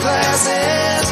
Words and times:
glasses. 0.00 1.10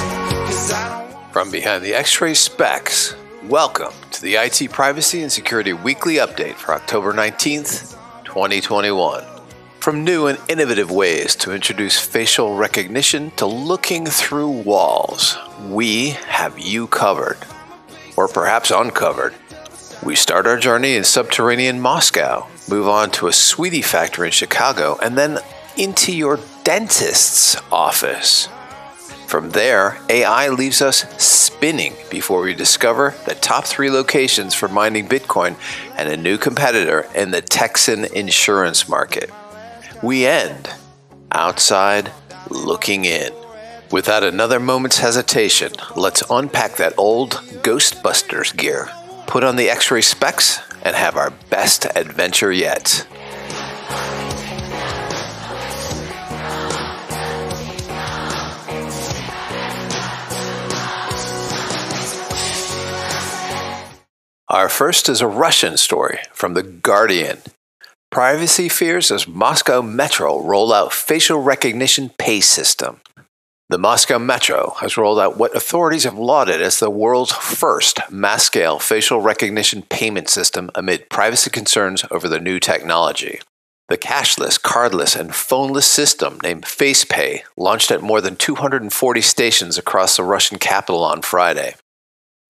From 1.31 1.51
behind 1.51 1.85
the 1.85 1.93
X 1.93 2.19
ray 2.19 2.33
specs, 2.33 3.15
welcome 3.45 3.93
to 4.13 4.23
the 4.23 4.37
IT 4.37 4.71
Privacy 4.73 5.21
and 5.21 5.31
Security 5.31 5.75
Weekly 5.75 6.15
Update 6.15 6.55
for 6.55 6.73
October 6.73 7.13
19th, 7.13 7.99
2021. 8.25 9.25
From 9.79 10.05
new 10.05 10.27
and 10.27 10.39
innovative 10.49 10.91
ways 10.91 11.37
to 11.37 11.53
introduce 11.53 11.99
facial 11.99 12.55
recognition 12.55 13.31
to 13.33 13.45
looking 13.45 14.07
through 14.07 14.63
walls, 14.63 15.37
we 15.69 16.11
have 16.29 16.59
you 16.59 16.87
covered. 16.87 17.37
Or 18.17 18.27
perhaps 18.27 18.71
uncovered. 18.71 19.35
We 20.03 20.17
start 20.17 20.47
our 20.47 20.57
journey 20.57 20.97
in 20.97 21.05
subterranean 21.05 21.79
Moscow, 21.79 22.47
move 22.71 22.89
on 22.89 23.11
to 23.13 23.29
a 23.29 23.35
sweetie 23.35 23.83
factory 23.83 24.29
in 24.29 24.33
Chicago, 24.33 24.99
and 25.03 25.19
then 25.19 25.41
into 25.77 26.17
your 26.17 26.39
dentist's 26.71 27.57
office. 27.73 28.49
From 29.27 29.51
there, 29.51 29.99
AI 30.09 30.51
leaves 30.51 30.81
us 30.81 30.99
spinning 31.21 31.97
before 32.11 32.43
we 32.43 32.55
discover 32.55 33.17
the 33.27 33.35
top 33.35 33.65
three 33.65 33.91
locations 33.91 34.55
for 34.55 34.69
mining 34.69 35.09
Bitcoin 35.09 35.57
and 35.99 36.09
a 36.09 36.17
new 36.17 36.39
competitor 36.39 37.09
in 37.13 37.33
the 37.33 37.43
Texan 37.43 38.05
insurance 38.05 38.89
market. 38.89 39.33
We 40.01 40.27
end 40.27 40.71
outside 41.33 42.13
looking 42.51 43.05
in. 43.05 43.33
Without 43.91 44.23
another 44.23 44.61
moment's 44.61 44.99
hesitation, 44.99 45.73
let's 45.97 46.23
unpack 46.31 46.77
that 46.77 46.95
old 46.97 47.33
Ghostbusters 47.65 48.57
gear, 48.57 48.89
put 49.27 49.43
on 49.43 49.57
the 49.57 49.69
X 49.69 49.91
ray 49.91 50.03
specs, 50.03 50.61
and 50.83 50.95
have 50.95 51.17
our 51.17 51.31
best 51.51 51.85
adventure 51.97 52.53
yet. 52.53 53.09
Our 64.51 64.69
first 64.69 65.09
is 65.09 65.21
a 65.21 65.29
Russian 65.29 65.77
story 65.77 66.19
from 66.33 66.55
The 66.55 66.65
Guardian. 66.65 67.39
Privacy 68.11 68.69
fears 68.69 69.13
as 69.13 69.29
Moscow 69.29 69.81
Metro 69.81 70.43
roll 70.43 70.73
out 70.73 70.93
facial 70.93 71.41
recognition 71.41 72.11
pay 72.19 72.41
system. 72.41 73.01
The 73.69 73.79
Moscow 73.79 74.19
Metro 74.19 74.75
has 74.81 74.97
rolled 74.97 75.21
out 75.21 75.39
what 75.39 75.55
authorities 75.55 76.03
have 76.03 76.19
lauded 76.19 76.61
as 76.61 76.81
the 76.81 76.91
world's 76.91 77.31
first 77.31 78.01
mass 78.11 78.43
scale 78.43 78.81
facial 78.81 79.21
recognition 79.21 79.83
payment 79.83 80.29
system 80.29 80.69
amid 80.75 81.09
privacy 81.11 81.51
concerns 81.51 82.05
over 82.11 82.27
the 82.27 82.41
new 82.41 82.59
technology. 82.59 83.39
The 83.89 83.99
cashless, 83.99 84.61
cardless, 84.61 85.15
and 85.15 85.31
phoneless 85.31 85.85
system 85.85 86.41
named 86.43 86.65
FacePay 86.65 87.43
launched 87.57 87.93
at 87.93 88.03
more 88.03 88.21
than 88.21 88.35
240 88.35 89.21
stations 89.21 89.79
across 89.79 90.17
the 90.17 90.25
Russian 90.25 90.59
capital 90.59 91.05
on 91.05 91.23
Friday. 91.23 91.77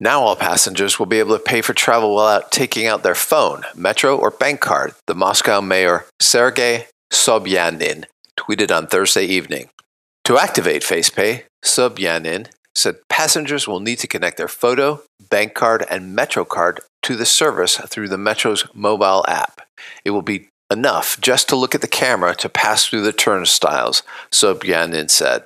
Now 0.03 0.21
all 0.23 0.35
passengers 0.35 0.97
will 0.97 1.05
be 1.05 1.19
able 1.19 1.37
to 1.37 1.43
pay 1.43 1.61
for 1.61 1.75
travel 1.75 2.15
without 2.15 2.51
taking 2.51 2.87
out 2.87 3.03
their 3.03 3.13
phone, 3.13 3.61
metro, 3.75 4.17
or 4.17 4.31
bank 4.31 4.59
card, 4.59 4.95
the 5.05 5.13
Moscow 5.13 5.61
mayor 5.61 6.07
Sergei 6.19 6.87
Sobyanin 7.13 8.05
tweeted 8.35 8.75
on 8.75 8.87
Thursday 8.87 9.25
evening. 9.25 9.69
To 10.23 10.39
activate 10.39 10.81
FacePay, 10.81 11.43
Sobyanin 11.63 12.47
said 12.73 12.95
passengers 13.09 13.67
will 13.67 13.79
need 13.79 13.99
to 13.99 14.07
connect 14.07 14.37
their 14.37 14.47
photo, 14.47 15.03
bank 15.29 15.53
card, 15.53 15.85
and 15.87 16.15
metro 16.15 16.45
card 16.45 16.79
to 17.03 17.15
the 17.15 17.25
service 17.25 17.77
through 17.77 18.09
the 18.09 18.17
metro's 18.17 18.65
mobile 18.73 19.23
app. 19.27 19.61
It 20.03 20.09
will 20.11 20.23
be 20.23 20.49
enough 20.71 21.21
just 21.21 21.47
to 21.49 21.55
look 21.55 21.75
at 21.75 21.81
the 21.81 21.87
camera 21.87 22.33
to 22.37 22.49
pass 22.49 22.87
through 22.87 23.03
the 23.03 23.13
turnstiles, 23.13 24.01
Sobyanin 24.31 25.11
said. 25.11 25.43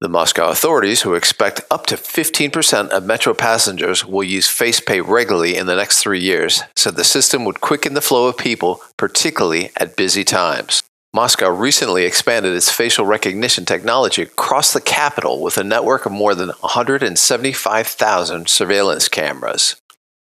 The 0.00 0.08
Moscow 0.08 0.48
authorities, 0.50 1.02
who 1.02 1.14
expect 1.14 1.62
up 1.72 1.86
to 1.86 1.96
15% 1.96 2.90
of 2.90 3.04
metro 3.04 3.34
passengers 3.34 4.04
will 4.04 4.22
use 4.22 4.46
FacePay 4.46 5.04
regularly 5.04 5.56
in 5.56 5.66
the 5.66 5.74
next 5.74 5.98
three 5.98 6.20
years, 6.20 6.62
said 6.76 6.94
the 6.94 7.02
system 7.02 7.44
would 7.44 7.60
quicken 7.60 7.94
the 7.94 8.00
flow 8.00 8.28
of 8.28 8.38
people, 8.38 8.80
particularly 8.96 9.72
at 9.76 9.96
busy 9.96 10.22
times. 10.22 10.84
Moscow 11.12 11.48
recently 11.50 12.04
expanded 12.04 12.54
its 12.54 12.70
facial 12.70 13.06
recognition 13.06 13.64
technology 13.64 14.22
across 14.22 14.72
the 14.72 14.80
capital 14.80 15.42
with 15.42 15.58
a 15.58 15.64
network 15.64 16.06
of 16.06 16.12
more 16.12 16.36
than 16.36 16.50
175,000 16.60 18.48
surveillance 18.48 19.08
cameras. 19.08 19.74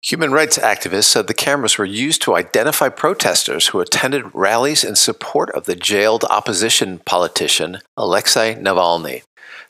Human 0.02 0.32
rights 0.32 0.58
activists 0.58 1.04
said 1.04 1.28
the 1.28 1.34
cameras 1.34 1.78
were 1.78 1.86
used 1.86 2.22
to 2.22 2.36
identify 2.36 2.88
protesters 2.88 3.68
who 3.68 3.82
attended 3.82 4.34
rallies 4.34 4.84
in 4.84 4.96
support 4.96 5.52
of 5.52 5.66
the 5.66 5.76
jailed 5.76 6.24
opposition 6.24 7.00
politician 7.00 7.80
Alexei 7.98 8.56
Navalny. 8.56 9.24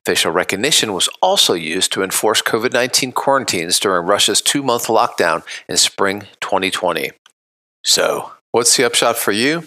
Facial 0.05 0.31
recognition 0.31 0.93
was 0.93 1.09
also 1.21 1.53
used 1.53 1.91
to 1.93 2.03
enforce 2.03 2.41
COVID 2.41 2.73
19 2.73 3.11
quarantines 3.11 3.79
during 3.79 4.05
Russia's 4.05 4.41
two 4.41 4.63
month 4.63 4.87
lockdown 4.87 5.43
in 5.67 5.77
spring 5.77 6.21
2020. 6.41 7.11
So, 7.83 8.33
what's 8.51 8.75
the 8.75 8.85
upshot 8.85 9.17
for 9.17 9.31
you? 9.31 9.63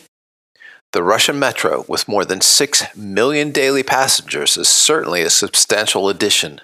The 0.93 1.03
Russian 1.03 1.39
metro, 1.39 1.87
with 1.89 2.07
more 2.07 2.25
than 2.25 2.43
6 2.43 2.97
million 2.97 3.51
daily 3.51 3.83
passengers, 3.83 4.59
is 4.59 4.69
certainly 4.69 5.23
a 5.23 5.31
substantial 5.31 6.11
addition 6.11 6.61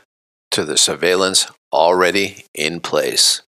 to 0.51 0.65
the 0.65 0.77
surveillance 0.77 1.47
already 1.73 2.45
in 2.55 2.81
place. 2.81 3.43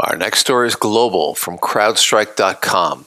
Our 0.00 0.16
next 0.16 0.40
story 0.40 0.66
is 0.66 0.74
global 0.74 1.34
from 1.34 1.58
CrowdStrike.com. 1.58 3.06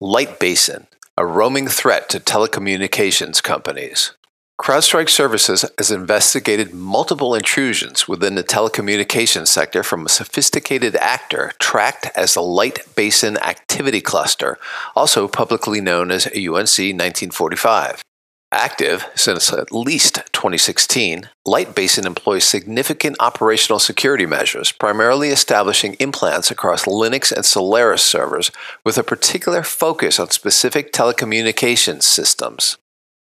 Light 0.00 0.38
Basin, 0.38 0.86
a 1.16 1.26
roaming 1.26 1.66
threat 1.66 2.08
to 2.10 2.20
telecommunications 2.20 3.42
companies. 3.42 4.12
CrowdStrike 4.60 5.08
Services 5.08 5.64
has 5.78 5.90
investigated 5.90 6.74
multiple 6.74 7.34
intrusions 7.34 8.08
within 8.08 8.34
the 8.34 8.42
telecommunications 8.42 9.46
sector 9.46 9.84
from 9.84 10.04
a 10.04 10.10
sophisticated 10.10 10.96
actor 10.96 11.52
tracked 11.60 12.10
as 12.16 12.34
the 12.34 12.42
Light 12.42 12.80
Basin 12.96 13.38
Activity 13.38 14.00
Cluster, 14.00 14.58
also 14.96 15.28
publicly 15.28 15.80
known 15.80 16.10
as 16.10 16.26
UNC 16.26 16.44
1945. 16.50 18.02
Active 18.50 19.06
since 19.14 19.52
at 19.52 19.72
least 19.72 20.16
2016, 20.32 21.30
Light 21.46 21.74
Basin 21.74 22.06
employs 22.06 22.44
significant 22.44 23.16
operational 23.20 23.78
security 23.78 24.26
measures, 24.26 24.72
primarily 24.72 25.28
establishing 25.28 25.94
implants 25.94 26.50
across 26.50 26.84
Linux 26.84 27.30
and 27.30 27.44
Solaris 27.44 28.02
servers 28.02 28.50
with 28.84 28.98
a 28.98 29.04
particular 29.04 29.62
focus 29.62 30.18
on 30.18 30.30
specific 30.30 30.92
telecommunications 30.92 32.02
systems. 32.02 32.76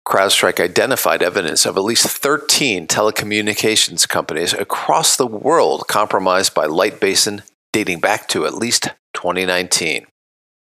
CrowdStrike 0.06 0.60
identified 0.60 1.22
evidence 1.22 1.64
of 1.64 1.78
at 1.78 1.84
least 1.84 2.06
13 2.06 2.86
telecommunications 2.86 4.06
companies 4.06 4.52
across 4.52 5.16
the 5.16 5.26
world 5.26 5.84
compromised 5.88 6.54
by 6.54 6.66
Light 6.66 7.00
Basin 7.00 7.42
dating 7.72 8.00
back 8.00 8.28
to 8.28 8.44
at 8.44 8.54
least 8.54 8.90
2019. 9.14 10.06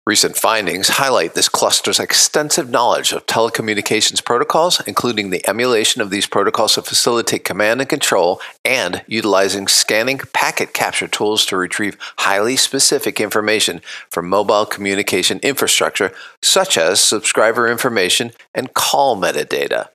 Recent 0.10 0.38
findings 0.38 0.90
highlight 0.90 1.36
this 1.36 1.48
cluster's 1.48 2.00
extensive 2.00 2.68
knowledge 2.68 3.12
of 3.12 3.28
telecommunications 3.28 4.26
protocols, 4.26 4.82
including 4.88 5.30
the 5.30 5.48
emulation 5.48 6.02
of 6.02 6.10
these 6.10 6.26
protocols 6.26 6.74
to 6.74 6.82
facilitate 6.82 7.44
command 7.44 7.80
and 7.80 7.88
control, 7.88 8.42
and 8.66 9.04
utilizing 9.06 9.68
scanning 9.68 10.18
packet 10.34 10.74
capture 10.74 11.08
tools 11.08 11.46
to 11.46 11.56
retrieve 11.56 11.96
highly 12.18 12.56
specific 12.56 13.22
information 13.22 13.82
from 14.10 14.28
mobile 14.28 14.66
communication 14.66 15.40
infrastructure, 15.44 16.12
such 16.42 16.76
as 16.76 17.00
subscriber 17.00 17.68
information 17.68 18.32
and 18.56 18.74
call 18.74 19.16
metadata. 19.16 19.90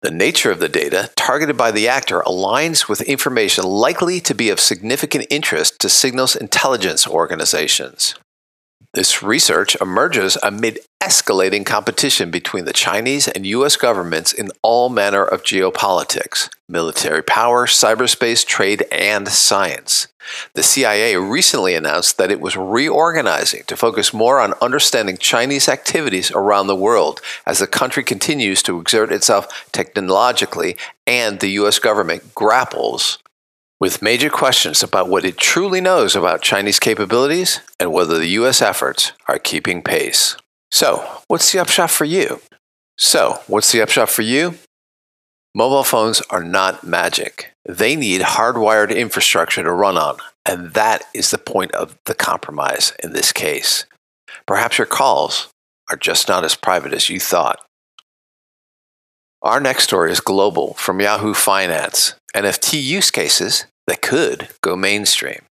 The 0.00 0.10
nature 0.10 0.50
of 0.50 0.60
the 0.60 0.70
data 0.70 1.10
targeted 1.16 1.58
by 1.58 1.70
the 1.70 1.86
actor 1.86 2.22
aligns 2.22 2.88
with 2.88 3.02
information 3.02 3.64
likely 3.64 4.20
to 4.20 4.34
be 4.34 4.48
of 4.48 4.58
significant 4.58 5.26
interest 5.28 5.78
to 5.82 5.90
signals 5.90 6.34
intelligence 6.34 7.06
organizations. 7.06 8.14
This 8.92 9.22
research 9.22 9.76
emerges 9.80 10.36
amid 10.42 10.80
escalating 11.00 11.64
competition 11.64 12.32
between 12.32 12.64
the 12.64 12.72
Chinese 12.72 13.28
and 13.28 13.46
U.S. 13.46 13.76
governments 13.76 14.32
in 14.32 14.50
all 14.62 14.88
manner 14.88 15.22
of 15.22 15.44
geopolitics, 15.44 16.48
military 16.68 17.22
power, 17.22 17.66
cyberspace, 17.66 18.44
trade, 18.44 18.84
and 18.90 19.28
science. 19.28 20.08
The 20.54 20.64
CIA 20.64 21.14
recently 21.14 21.76
announced 21.76 22.18
that 22.18 22.32
it 22.32 22.40
was 22.40 22.56
reorganizing 22.56 23.62
to 23.68 23.76
focus 23.76 24.12
more 24.12 24.40
on 24.40 24.54
understanding 24.60 25.18
Chinese 25.18 25.68
activities 25.68 26.32
around 26.32 26.66
the 26.66 26.74
world 26.74 27.20
as 27.46 27.60
the 27.60 27.68
country 27.68 28.02
continues 28.02 28.60
to 28.64 28.80
exert 28.80 29.12
itself 29.12 29.70
technologically 29.70 30.76
and 31.06 31.38
the 31.38 31.50
U.S. 31.50 31.78
government 31.78 32.34
grapples 32.34 33.18
with 33.80 34.02
major 34.02 34.28
questions 34.28 34.82
about 34.82 35.08
what 35.08 35.24
it 35.24 35.38
truly 35.38 35.80
knows 35.80 36.14
about 36.14 36.42
Chinese 36.42 36.78
capabilities 36.78 37.60
and 37.80 37.92
whether 37.92 38.18
the 38.18 38.28
U.S. 38.28 38.60
efforts 38.60 39.12
are 39.26 39.38
keeping 39.38 39.82
pace. 39.82 40.36
So, 40.70 41.22
what's 41.28 41.50
the 41.50 41.58
upshot 41.58 41.90
for 41.90 42.04
you? 42.04 42.40
So, 42.98 43.40
what's 43.46 43.72
the 43.72 43.80
upshot 43.80 44.10
for 44.10 44.22
you? 44.22 44.56
Mobile 45.54 45.82
phones 45.82 46.20
are 46.30 46.44
not 46.44 46.84
magic. 46.84 47.52
They 47.64 47.96
need 47.96 48.20
hardwired 48.20 48.94
infrastructure 48.94 49.62
to 49.62 49.72
run 49.72 49.96
on, 49.96 50.18
and 50.46 50.74
that 50.74 51.04
is 51.14 51.30
the 51.30 51.38
point 51.38 51.72
of 51.72 51.98
the 52.04 52.14
compromise 52.14 52.92
in 53.02 53.12
this 53.12 53.32
case. 53.32 53.86
Perhaps 54.46 54.78
your 54.78 54.86
calls 54.86 55.48
are 55.88 55.96
just 55.96 56.28
not 56.28 56.44
as 56.44 56.54
private 56.54 56.92
as 56.92 57.08
you 57.08 57.18
thought. 57.18 57.60
Our 59.42 59.58
next 59.58 59.84
story 59.84 60.12
is 60.12 60.20
global 60.20 60.74
from 60.74 61.00
Yahoo 61.00 61.32
Finance 61.34 62.14
NFT 62.36 62.80
use 62.80 63.10
cases 63.10 63.64
that 63.86 64.02
could 64.02 64.48
go 64.62 64.76
mainstream. 64.76 65.42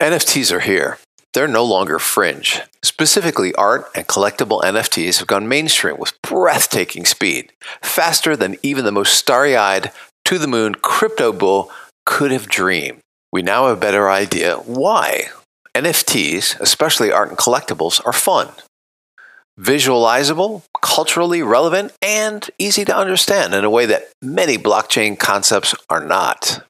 NFTs 0.00 0.52
are 0.52 0.60
here. 0.60 0.98
They're 1.32 1.46
no 1.46 1.64
longer 1.64 1.98
fringe. 1.98 2.60
Specifically, 2.82 3.54
art 3.54 3.86
and 3.94 4.06
collectible 4.06 4.62
NFTs 4.62 5.18
have 5.18 5.28
gone 5.28 5.46
mainstream 5.46 5.96
with 5.98 6.20
breathtaking 6.22 7.04
speed, 7.04 7.52
faster 7.82 8.36
than 8.36 8.56
even 8.62 8.84
the 8.84 8.92
most 8.92 9.14
starry 9.14 9.56
eyed, 9.56 9.92
to 10.24 10.38
the 10.38 10.48
moon 10.48 10.74
crypto 10.74 11.32
bull 11.32 11.70
could 12.04 12.30
have 12.30 12.48
dreamed. 12.48 12.98
We 13.32 13.42
now 13.42 13.68
have 13.68 13.76
a 13.76 13.80
better 13.80 14.10
idea 14.10 14.56
why. 14.56 15.26
NFTs, 15.74 16.58
especially 16.58 17.12
art 17.12 17.28
and 17.28 17.38
collectibles, 17.38 18.04
are 18.04 18.12
fun, 18.12 18.48
visualizable, 19.58 20.62
culturally 20.82 21.42
relevant, 21.42 21.92
and 22.02 22.50
easy 22.58 22.84
to 22.84 22.96
understand 22.96 23.54
in 23.54 23.64
a 23.64 23.70
way 23.70 23.86
that 23.86 24.08
many 24.20 24.56
blockchain 24.56 25.16
concepts 25.18 25.74
are 25.88 26.04
not. 26.04 26.64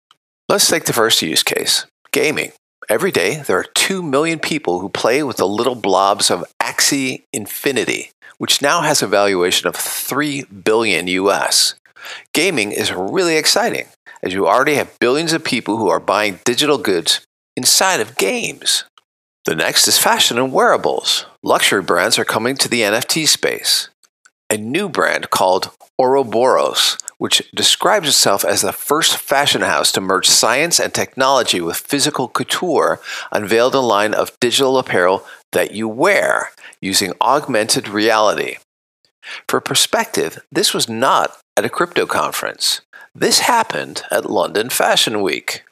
Let's 0.51 0.69
take 0.69 0.87
the 0.87 0.93
first 0.93 1.23
use 1.23 1.45
case 1.45 1.87
gaming. 2.11 2.51
Every 2.89 3.13
day, 3.13 3.37
there 3.37 3.57
are 3.57 3.67
2 3.77 4.03
million 4.03 4.41
people 4.41 4.81
who 4.81 4.89
play 4.89 5.23
with 5.23 5.37
the 5.37 5.47
little 5.47 5.77
blobs 5.77 6.29
of 6.29 6.45
Axie 6.61 7.23
Infinity, 7.33 8.11
which 8.39 8.61
now 8.61 8.81
has 8.81 9.01
a 9.01 9.07
valuation 9.07 9.69
of 9.69 9.77
3 9.77 10.43
billion 10.47 11.07
US. 11.07 11.77
Gaming 12.35 12.73
is 12.73 12.93
really 12.93 13.37
exciting, 13.37 13.87
as 14.25 14.35
you 14.35 14.49
already 14.49 14.75
have 14.75 14.99
billions 14.99 15.33
of 15.33 15.45
people 15.45 15.77
who 15.77 15.89
are 15.89 16.01
buying 16.01 16.41
digital 16.45 16.79
goods 16.79 17.21
inside 17.57 18.01
of 18.01 18.17
games. 18.17 18.83
The 19.45 19.55
next 19.55 19.87
is 19.87 20.01
fashion 20.01 20.37
and 20.37 20.53
wearables. 20.53 21.27
Luxury 21.45 21.83
brands 21.83 22.19
are 22.19 22.25
coming 22.25 22.57
to 22.57 22.69
the 22.69 22.81
NFT 22.81 23.29
space. 23.29 23.89
A 24.53 24.57
new 24.57 24.89
brand 24.89 25.31
called 25.31 25.71
Ouroboros 25.97 26.99
which 27.21 27.43
describes 27.55 28.09
itself 28.09 28.47
as 28.47 28.63
the 28.63 28.73
first 28.73 29.15
fashion 29.15 29.61
house 29.61 29.93
to 29.93 30.01
merge 30.01 30.27
science 30.27 30.81
and 30.81 30.95
technology 30.95 31.61
with 31.61 31.77
physical 31.77 32.29
couture, 32.29 32.99
unveiled 33.31 33.75
a 33.75 33.81
line 33.81 34.15
of 34.15 34.41
digital 34.41 34.79
apparel 34.79 35.23
that 35.53 35.73
you 35.73 35.87
wear 35.87 36.51
using 36.81 37.13
augmented 37.21 37.91
reality. 37.91 38.57
For 39.47 39.61
perspective, 39.61 40.39
this 40.51 40.73
was 40.73 40.89
not 40.89 41.37
at 41.59 41.67
a 41.67 41.69
crypto 41.69 42.07
conference. 42.07 42.81
This 43.15 43.41
happened 43.41 44.03
at 44.11 44.31
London 44.31 44.71
Fashion 44.71 45.21
Week. 45.21 45.63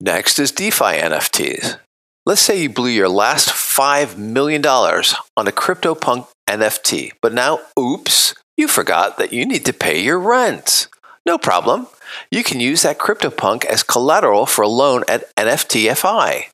Next 0.00 0.40
is 0.40 0.50
DeFi 0.50 0.98
NFTs. 0.98 1.78
Let's 2.26 2.40
say 2.40 2.62
you 2.62 2.68
blew 2.68 2.88
your 2.88 3.08
last 3.08 3.48
$5 3.50 4.18
million 4.18 4.66
on 4.66 5.46
a 5.46 5.52
CryptoPunk 5.52 6.26
NFT, 6.48 7.12
but 7.22 7.32
now, 7.32 7.60
oops, 7.78 8.34
you 8.60 8.68
forgot 8.68 9.18
that 9.18 9.32
you 9.32 9.44
need 9.44 9.64
to 9.64 9.72
pay 9.72 10.00
your 10.00 10.18
rent. 10.20 10.86
No 11.26 11.38
problem. 11.38 11.88
You 12.30 12.44
can 12.44 12.60
use 12.60 12.82
that 12.82 12.98
CryptoPunk 12.98 13.64
as 13.64 13.82
collateral 13.82 14.46
for 14.46 14.62
a 14.62 14.68
loan 14.68 15.02
at 15.08 15.34
NFTFI. 15.36 16.44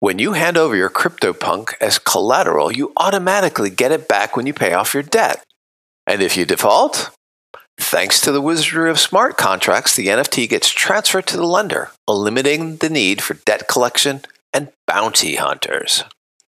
When 0.00 0.18
you 0.18 0.32
hand 0.32 0.56
over 0.56 0.74
your 0.74 0.90
CryptoPunk 0.90 1.74
as 1.80 1.98
collateral, 1.98 2.72
you 2.72 2.92
automatically 2.96 3.70
get 3.70 3.92
it 3.92 4.08
back 4.08 4.36
when 4.36 4.46
you 4.46 4.54
pay 4.54 4.72
off 4.72 4.94
your 4.94 5.02
debt. 5.02 5.44
And 6.06 6.20
if 6.22 6.36
you 6.36 6.44
default, 6.44 7.10
thanks 7.78 8.20
to 8.22 8.32
the 8.32 8.40
wizardry 8.40 8.90
of 8.90 8.98
smart 8.98 9.36
contracts, 9.36 9.94
the 9.94 10.08
NFT 10.08 10.48
gets 10.48 10.70
transferred 10.70 11.26
to 11.28 11.36
the 11.36 11.46
lender, 11.46 11.90
eliminating 12.08 12.76
the 12.76 12.90
need 12.90 13.22
for 13.22 13.34
debt 13.34 13.68
collection 13.68 14.22
and 14.52 14.72
bounty 14.86 15.36
hunters. 15.36 16.02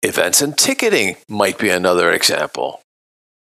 Events 0.02 0.40
and 0.40 0.56
ticketing 0.56 1.16
might 1.28 1.58
be 1.58 1.70
another 1.70 2.12
example. 2.12 2.80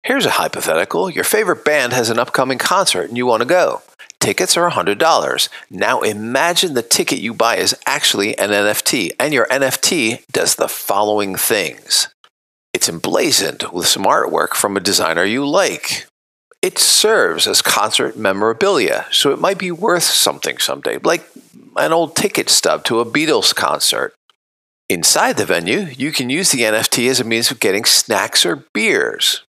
Here's 0.08 0.24
a 0.24 0.30
hypothetical. 0.30 1.10
Your 1.10 1.22
favorite 1.22 1.66
band 1.66 1.92
has 1.92 2.08
an 2.08 2.18
upcoming 2.18 2.56
concert 2.56 3.10
and 3.10 3.18
you 3.18 3.26
want 3.26 3.42
to 3.42 3.46
go. 3.46 3.82
Tickets 4.20 4.56
are 4.56 4.70
$100. 4.70 5.48
Now 5.68 6.00
imagine 6.00 6.72
the 6.72 6.80
ticket 6.80 7.18
you 7.18 7.34
buy 7.34 7.56
is 7.56 7.76
actually 7.84 8.36
an 8.38 8.48
NFT, 8.48 9.10
and 9.20 9.34
your 9.34 9.44
NFT 9.48 10.24
does 10.32 10.54
the 10.54 10.66
following 10.66 11.36
things 11.36 12.08
it's 12.72 12.88
emblazoned 12.88 13.64
with 13.70 13.86
some 13.86 14.04
artwork 14.04 14.54
from 14.54 14.78
a 14.78 14.80
designer 14.80 15.24
you 15.24 15.46
like. 15.46 16.06
It 16.62 16.78
serves 16.78 17.46
as 17.46 17.60
concert 17.60 18.16
memorabilia, 18.16 19.04
so 19.10 19.30
it 19.32 19.38
might 19.38 19.58
be 19.58 19.70
worth 19.70 20.04
something 20.04 20.56
someday, 20.56 20.96
like 21.04 21.28
an 21.76 21.92
old 21.92 22.16
ticket 22.16 22.48
stub 22.48 22.82
to 22.84 23.00
a 23.00 23.04
Beatles 23.04 23.54
concert. 23.54 24.14
Inside 24.88 25.36
the 25.36 25.44
venue, 25.44 25.80
you 25.80 26.12
can 26.12 26.30
use 26.30 26.50
the 26.50 26.62
NFT 26.62 27.10
as 27.10 27.20
a 27.20 27.24
means 27.24 27.50
of 27.50 27.60
getting 27.60 27.84
snacks 27.84 28.46
or 28.46 28.64
beers. 28.72 29.42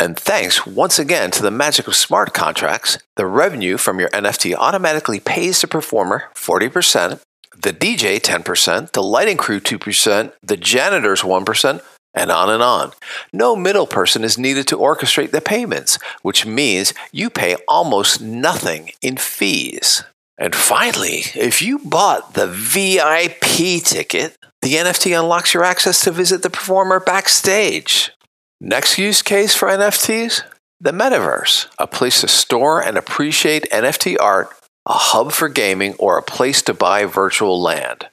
And 0.00 0.16
thanks 0.16 0.64
once 0.64 0.98
again 0.98 1.32
to 1.32 1.42
the 1.42 1.50
magic 1.50 1.88
of 1.88 1.96
smart 1.96 2.32
contracts, 2.32 2.98
the 3.16 3.26
revenue 3.26 3.76
from 3.76 3.98
your 3.98 4.10
NFT 4.10 4.54
automatically 4.54 5.18
pays 5.18 5.60
the 5.60 5.66
performer 5.66 6.24
40%, 6.34 7.20
the 7.60 7.72
DJ 7.72 8.20
10%, 8.20 8.92
the 8.92 9.02
lighting 9.02 9.36
crew 9.36 9.58
2%, 9.58 10.32
the 10.40 10.56
janitors 10.56 11.22
1%, 11.22 11.82
and 12.14 12.30
on 12.30 12.48
and 12.48 12.62
on. 12.62 12.92
No 13.32 13.56
middle 13.56 13.86
person 13.86 14.22
is 14.22 14.38
needed 14.38 14.68
to 14.68 14.76
orchestrate 14.76 15.32
the 15.32 15.40
payments, 15.40 15.98
which 16.22 16.46
means 16.46 16.94
you 17.10 17.28
pay 17.28 17.56
almost 17.66 18.20
nothing 18.20 18.90
in 19.02 19.16
fees. 19.16 20.04
And 20.38 20.54
finally, 20.54 21.22
if 21.34 21.60
you 21.60 21.80
bought 21.80 22.34
the 22.34 22.46
VIP 22.46 23.82
ticket, 23.84 24.36
the 24.62 24.74
NFT 24.74 25.18
unlocks 25.18 25.54
your 25.54 25.64
access 25.64 26.00
to 26.02 26.12
visit 26.12 26.42
the 26.42 26.50
performer 26.50 27.00
backstage. 27.00 28.12
Next 28.60 28.98
use 28.98 29.22
case 29.22 29.54
for 29.54 29.68
NFTs 29.68 30.42
the 30.80 30.92
metaverse, 30.92 31.66
a 31.78 31.88
place 31.88 32.20
to 32.20 32.28
store 32.28 32.80
and 32.80 32.96
appreciate 32.96 33.68
NFT 33.72 34.16
art, 34.20 34.48
a 34.86 34.92
hub 34.92 35.32
for 35.32 35.48
gaming, 35.48 35.94
or 35.94 36.16
a 36.16 36.22
place 36.22 36.62
to 36.62 36.74
buy 36.74 37.04
virtual 37.04 37.60
land. 37.60 38.08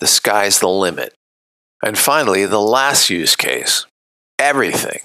The 0.00 0.08
sky's 0.08 0.58
the 0.58 0.68
limit. 0.68 1.14
And 1.80 1.96
finally, 1.96 2.44
the 2.44 2.60
last 2.60 3.08
use 3.08 3.36
case 3.36 3.86
everything. 4.38 5.00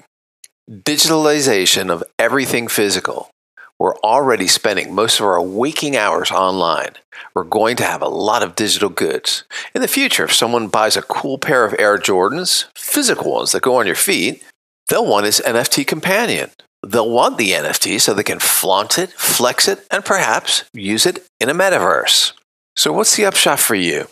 Digitalization 0.70 1.90
of 1.90 2.02
everything 2.18 2.68
physical. 2.68 3.30
We're 3.78 3.96
already 3.98 4.46
spending 4.46 4.94
most 4.94 5.18
of 5.18 5.26
our 5.26 5.42
waking 5.42 5.96
hours 5.96 6.30
online. 6.30 6.92
We're 7.34 7.44
going 7.44 7.76
to 7.76 7.84
have 7.84 8.02
a 8.02 8.08
lot 8.08 8.42
of 8.42 8.54
digital 8.54 8.88
goods. 8.88 9.44
In 9.74 9.82
the 9.82 9.88
future, 9.88 10.24
if 10.24 10.32
someone 10.32 10.68
buys 10.68 10.96
a 10.96 11.02
cool 11.02 11.38
pair 11.38 11.64
of 11.64 11.74
Air 11.78 11.98
Jordans, 11.98 12.66
physical 12.76 13.32
ones 13.32 13.52
that 13.52 13.62
go 13.62 13.76
on 13.76 13.86
your 13.86 13.96
feet, 13.96 14.42
They'll 14.88 15.06
want 15.06 15.26
his 15.26 15.42
NFT 15.44 15.86
companion. 15.86 16.50
They'll 16.86 17.10
want 17.10 17.38
the 17.38 17.52
NFT 17.52 18.00
so 18.00 18.12
they 18.12 18.22
can 18.22 18.38
flaunt 18.38 18.98
it, 18.98 19.10
flex 19.12 19.68
it, 19.68 19.86
and 19.90 20.04
perhaps 20.04 20.64
use 20.72 21.06
it 21.06 21.26
in 21.40 21.48
a 21.48 21.54
metaverse. 21.54 22.32
So, 22.76 22.92
what's 22.92 23.16
the 23.16 23.24
upshot 23.24 23.60
for 23.60 23.74
you? 23.74 24.06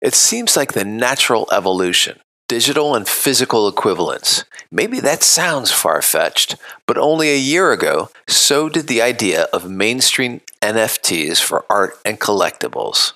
It 0.00 0.14
seems 0.14 0.56
like 0.56 0.72
the 0.72 0.84
natural 0.84 1.48
evolution, 1.50 2.20
digital 2.48 2.94
and 2.94 3.08
physical 3.08 3.66
equivalence. 3.66 4.44
Maybe 4.70 5.00
that 5.00 5.22
sounds 5.22 5.72
far 5.72 6.00
fetched, 6.02 6.56
but 6.86 6.98
only 6.98 7.30
a 7.30 7.38
year 7.38 7.72
ago, 7.72 8.10
so 8.28 8.68
did 8.68 8.86
the 8.86 9.02
idea 9.02 9.44
of 9.52 9.68
mainstream 9.68 10.40
NFTs 10.62 11.42
for 11.42 11.64
art 11.68 11.98
and 12.04 12.20
collectibles. 12.20 13.14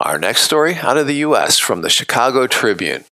Our 0.00 0.18
next 0.18 0.42
story 0.42 0.76
out 0.76 0.96
of 0.96 1.08
the 1.08 1.16
US 1.16 1.58
from 1.58 1.82
the 1.82 1.90
Chicago 1.90 2.46
Tribune. 2.46 3.04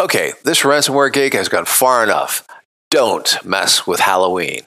Okay, 0.00 0.32
this 0.42 0.62
ransomware 0.62 1.12
gig 1.12 1.34
has 1.34 1.48
gone 1.48 1.66
far 1.66 2.02
enough. 2.02 2.44
Don't 2.90 3.38
mess 3.44 3.86
with 3.86 4.00
Halloween. 4.00 4.62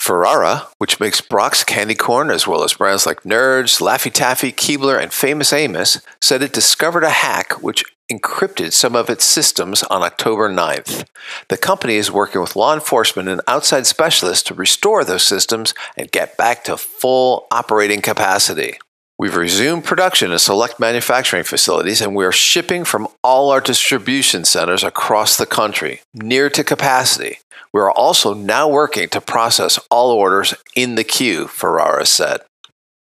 Ferrara, 0.00 0.66
which 0.78 0.98
makes 0.98 1.20
Brach's 1.20 1.62
candy 1.62 1.94
corn 1.94 2.28
as 2.28 2.48
well 2.48 2.64
as 2.64 2.74
brands 2.74 3.06
like 3.06 3.22
Nerds, 3.22 3.80
Laffy 3.80 4.12
Taffy, 4.12 4.52
Keebler, 4.52 5.00
and 5.00 5.12
Famous 5.12 5.52
Amos, 5.52 6.00
said 6.20 6.42
it 6.42 6.52
discovered 6.52 7.04
a 7.04 7.10
hack 7.10 7.62
which 7.62 7.84
encrypted 8.10 8.72
some 8.72 8.96
of 8.96 9.08
its 9.08 9.24
systems 9.24 9.84
on 9.84 10.02
October 10.02 10.50
9th. 10.50 11.06
The 11.48 11.56
company 11.56 11.94
is 11.94 12.10
working 12.10 12.40
with 12.40 12.56
law 12.56 12.74
enforcement 12.74 13.28
and 13.28 13.40
outside 13.46 13.86
specialists 13.86 14.42
to 14.48 14.54
restore 14.54 15.04
those 15.04 15.22
systems 15.22 15.72
and 15.96 16.10
get 16.10 16.36
back 16.36 16.64
to 16.64 16.76
full 16.76 17.46
operating 17.52 18.02
capacity. 18.02 18.78
We've 19.16 19.36
resumed 19.36 19.84
production 19.84 20.32
in 20.32 20.38
select 20.40 20.80
manufacturing 20.80 21.44
facilities 21.44 22.00
and 22.00 22.16
we 22.16 22.24
are 22.24 22.32
shipping 22.32 22.84
from 22.84 23.06
all 23.22 23.50
our 23.50 23.60
distribution 23.60 24.44
centers 24.44 24.82
across 24.82 25.36
the 25.36 25.46
country, 25.46 26.00
near 26.12 26.50
to 26.50 26.64
capacity. 26.64 27.38
We 27.72 27.80
are 27.80 27.92
also 27.92 28.34
now 28.34 28.68
working 28.68 29.08
to 29.10 29.20
process 29.20 29.78
all 29.90 30.10
orders 30.10 30.54
in 30.74 30.96
the 30.96 31.04
queue, 31.04 31.46
Ferrara 31.46 32.06
said. 32.06 32.40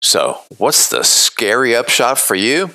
So, 0.00 0.40
what's 0.58 0.88
the 0.88 1.04
scary 1.04 1.76
upshot 1.76 2.18
for 2.18 2.34
you? 2.34 2.70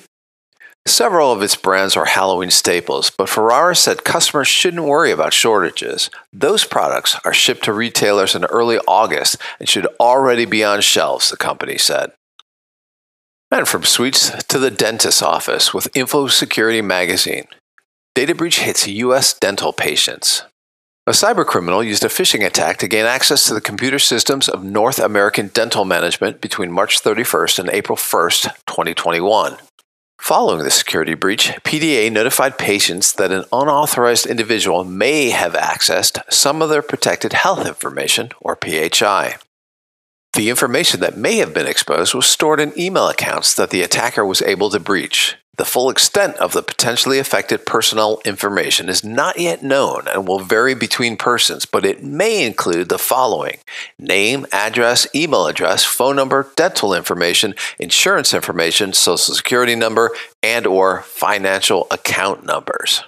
Several 0.86 1.30
of 1.30 1.42
its 1.42 1.54
brands 1.54 1.98
are 1.98 2.06
Halloween 2.06 2.50
staples, 2.50 3.10
but 3.10 3.28
Ferrara 3.28 3.76
said 3.76 4.04
customers 4.04 4.48
shouldn't 4.48 4.84
worry 4.84 5.10
about 5.10 5.34
shortages. 5.34 6.08
Those 6.32 6.64
products 6.64 7.14
are 7.26 7.34
shipped 7.34 7.64
to 7.64 7.74
retailers 7.74 8.34
in 8.34 8.46
early 8.46 8.78
August 8.88 9.36
and 9.60 9.68
should 9.68 9.86
already 10.00 10.46
be 10.46 10.64
on 10.64 10.80
shelves, 10.80 11.28
the 11.28 11.36
company 11.36 11.76
said. 11.76 12.12
And 13.50 13.66
from 13.66 13.84
sweets 13.84 14.30
to 14.44 14.58
the 14.58 14.70
dentist's 14.70 15.22
office 15.22 15.72
with 15.72 15.96
Info 15.96 16.26
Security 16.26 16.82
Magazine. 16.82 17.46
Data 18.14 18.34
breach 18.34 18.60
hits 18.60 18.86
U.S. 18.86 19.32
dental 19.32 19.72
patients. 19.72 20.42
A 21.06 21.12
cybercriminal 21.12 21.86
used 21.86 22.04
a 22.04 22.08
phishing 22.08 22.44
attack 22.44 22.76
to 22.78 22.88
gain 22.88 23.06
access 23.06 23.46
to 23.46 23.54
the 23.54 23.62
computer 23.62 23.98
systems 23.98 24.50
of 24.50 24.62
North 24.62 24.98
American 24.98 25.48
Dental 25.48 25.86
Management 25.86 26.42
between 26.42 26.70
March 26.70 27.00
31st 27.00 27.60
and 27.60 27.70
April 27.70 27.96
1st, 27.96 28.42
2021. 28.66 29.56
Following 30.20 30.64
the 30.64 30.70
security 30.70 31.14
breach, 31.14 31.48
PDA 31.64 32.12
notified 32.12 32.58
patients 32.58 33.14
that 33.14 33.32
an 33.32 33.44
unauthorized 33.50 34.26
individual 34.26 34.84
may 34.84 35.30
have 35.30 35.54
accessed 35.54 36.20
some 36.30 36.60
of 36.60 36.68
their 36.68 36.82
protected 36.82 37.32
health 37.32 37.66
information, 37.66 38.30
or 38.42 38.58
PHI. 38.62 39.36
The 40.34 40.50
information 40.50 41.00
that 41.00 41.16
may 41.16 41.38
have 41.38 41.52
been 41.52 41.66
exposed 41.66 42.14
was 42.14 42.26
stored 42.26 42.60
in 42.60 42.78
email 42.78 43.08
accounts 43.08 43.54
that 43.54 43.70
the 43.70 43.82
attacker 43.82 44.24
was 44.24 44.42
able 44.42 44.70
to 44.70 44.78
breach. 44.78 45.36
The 45.58 45.64
full 45.64 45.90
extent 45.90 46.36
of 46.36 46.52
the 46.52 46.62
potentially 46.62 47.18
affected 47.18 47.66
personal 47.66 48.20
information 48.24 48.88
is 48.88 49.02
not 49.02 49.40
yet 49.40 49.60
known 49.60 50.06
and 50.06 50.28
will 50.28 50.38
vary 50.38 50.74
between 50.74 51.16
persons, 51.16 51.66
but 51.66 51.84
it 51.84 52.04
may 52.04 52.46
include 52.46 52.88
the 52.88 52.98
following 52.98 53.58
name, 53.98 54.46
address, 54.52 55.08
email 55.16 55.48
address, 55.48 55.84
phone 55.84 56.14
number, 56.14 56.52
dental 56.54 56.94
information, 56.94 57.56
insurance 57.80 58.32
information, 58.32 58.92
social 58.92 59.34
security 59.34 59.74
number, 59.74 60.12
and 60.44 60.64
or 60.64 61.02
financial 61.02 61.88
account 61.90 62.46
numbers. 62.46 63.02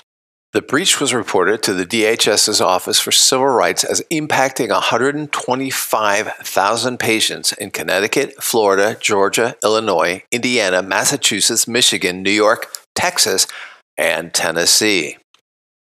The 0.52 0.62
breach 0.62 0.98
was 0.98 1.14
reported 1.14 1.62
to 1.62 1.72
the 1.74 1.86
DHS's 1.86 2.60
Office 2.60 2.98
for 2.98 3.12
Civil 3.12 3.46
Rights 3.46 3.84
as 3.84 4.02
impacting 4.10 4.70
125,000 4.70 6.98
patients 6.98 7.52
in 7.52 7.70
Connecticut, 7.70 8.42
Florida, 8.42 8.96
Georgia, 8.98 9.54
Illinois, 9.62 10.24
Indiana, 10.32 10.82
Massachusetts, 10.82 11.68
Michigan, 11.68 12.24
New 12.24 12.32
York, 12.32 12.66
Texas, 12.96 13.46
and 13.96 14.34
Tennessee. 14.34 15.18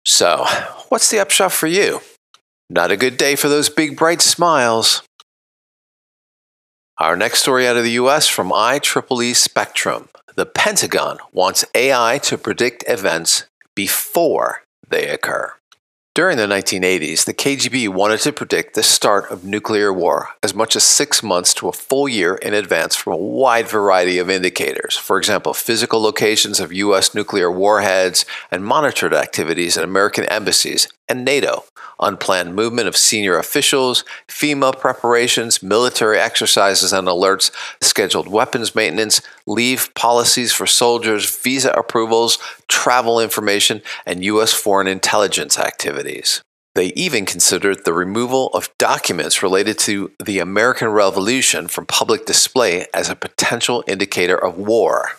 So, 0.06 0.46
what's 0.88 1.10
the 1.10 1.18
upshot 1.18 1.50
for 1.50 1.66
you? 1.66 2.00
Not 2.68 2.92
a 2.92 2.96
good 2.96 3.16
day 3.16 3.34
for 3.34 3.48
those 3.48 3.68
big 3.68 3.96
bright 3.96 4.22
smiles. 4.22 5.02
Our 6.98 7.16
next 7.16 7.40
story 7.40 7.66
out 7.66 7.76
of 7.76 7.82
the 7.82 7.90
US 7.92 8.28
from 8.28 8.50
IEEE 8.50 9.34
Spectrum. 9.34 10.10
The 10.36 10.46
Pentagon 10.46 11.18
wants 11.32 11.64
AI 11.74 12.20
to 12.22 12.38
predict 12.38 12.84
events 12.86 13.46
before 13.86 14.62
they 14.90 15.08
occur. 15.08 15.54
During 16.14 16.36
the 16.36 16.46
1980s, 16.46 17.24
the 17.24 17.32
KGB 17.32 17.88
wanted 17.88 18.20
to 18.20 18.30
predict 18.30 18.74
the 18.74 18.82
start 18.82 19.30
of 19.30 19.42
nuclear 19.42 19.90
war 19.90 20.28
as 20.42 20.52
much 20.54 20.76
as 20.76 20.84
six 20.84 21.22
months 21.22 21.54
to 21.54 21.68
a 21.68 21.72
full 21.72 22.06
year 22.06 22.34
in 22.34 22.52
advance 22.52 22.94
from 22.94 23.14
a 23.14 23.24
wide 23.42 23.68
variety 23.68 24.18
of 24.18 24.28
indicators. 24.28 24.98
For 24.98 25.16
example, 25.16 25.54
physical 25.54 26.02
locations 26.02 26.60
of 26.60 26.74
U.S. 26.74 27.14
nuclear 27.14 27.50
warheads 27.50 28.26
and 28.50 28.62
monitored 28.62 29.14
activities 29.14 29.78
at 29.78 29.84
American 29.84 30.24
embassies 30.26 30.86
and 31.10 31.24
NATO, 31.24 31.64
unplanned 31.98 32.54
movement 32.54 32.88
of 32.88 32.96
senior 32.96 33.36
officials, 33.36 34.04
FEMA 34.28 34.78
preparations, 34.78 35.62
military 35.62 36.18
exercises 36.18 36.92
and 36.92 37.08
alerts, 37.08 37.50
scheduled 37.82 38.28
weapons 38.28 38.74
maintenance, 38.74 39.20
leave 39.46 39.92
policies 39.94 40.52
for 40.52 40.66
soldiers, 40.66 41.36
visa 41.42 41.72
approvals, 41.72 42.38
travel 42.68 43.20
information, 43.20 43.82
and 44.06 44.24
U.S. 44.24 44.52
foreign 44.52 44.86
intelligence 44.86 45.58
activities. 45.58 46.42
They 46.76 46.92
even 46.94 47.26
considered 47.26 47.84
the 47.84 47.92
removal 47.92 48.48
of 48.54 48.70
documents 48.78 49.42
related 49.42 49.76
to 49.80 50.12
the 50.24 50.38
American 50.38 50.88
Revolution 50.88 51.66
from 51.66 51.84
public 51.86 52.26
display 52.26 52.86
as 52.94 53.10
a 53.10 53.16
potential 53.16 53.82
indicator 53.88 54.36
of 54.36 54.56
war. 54.56 55.10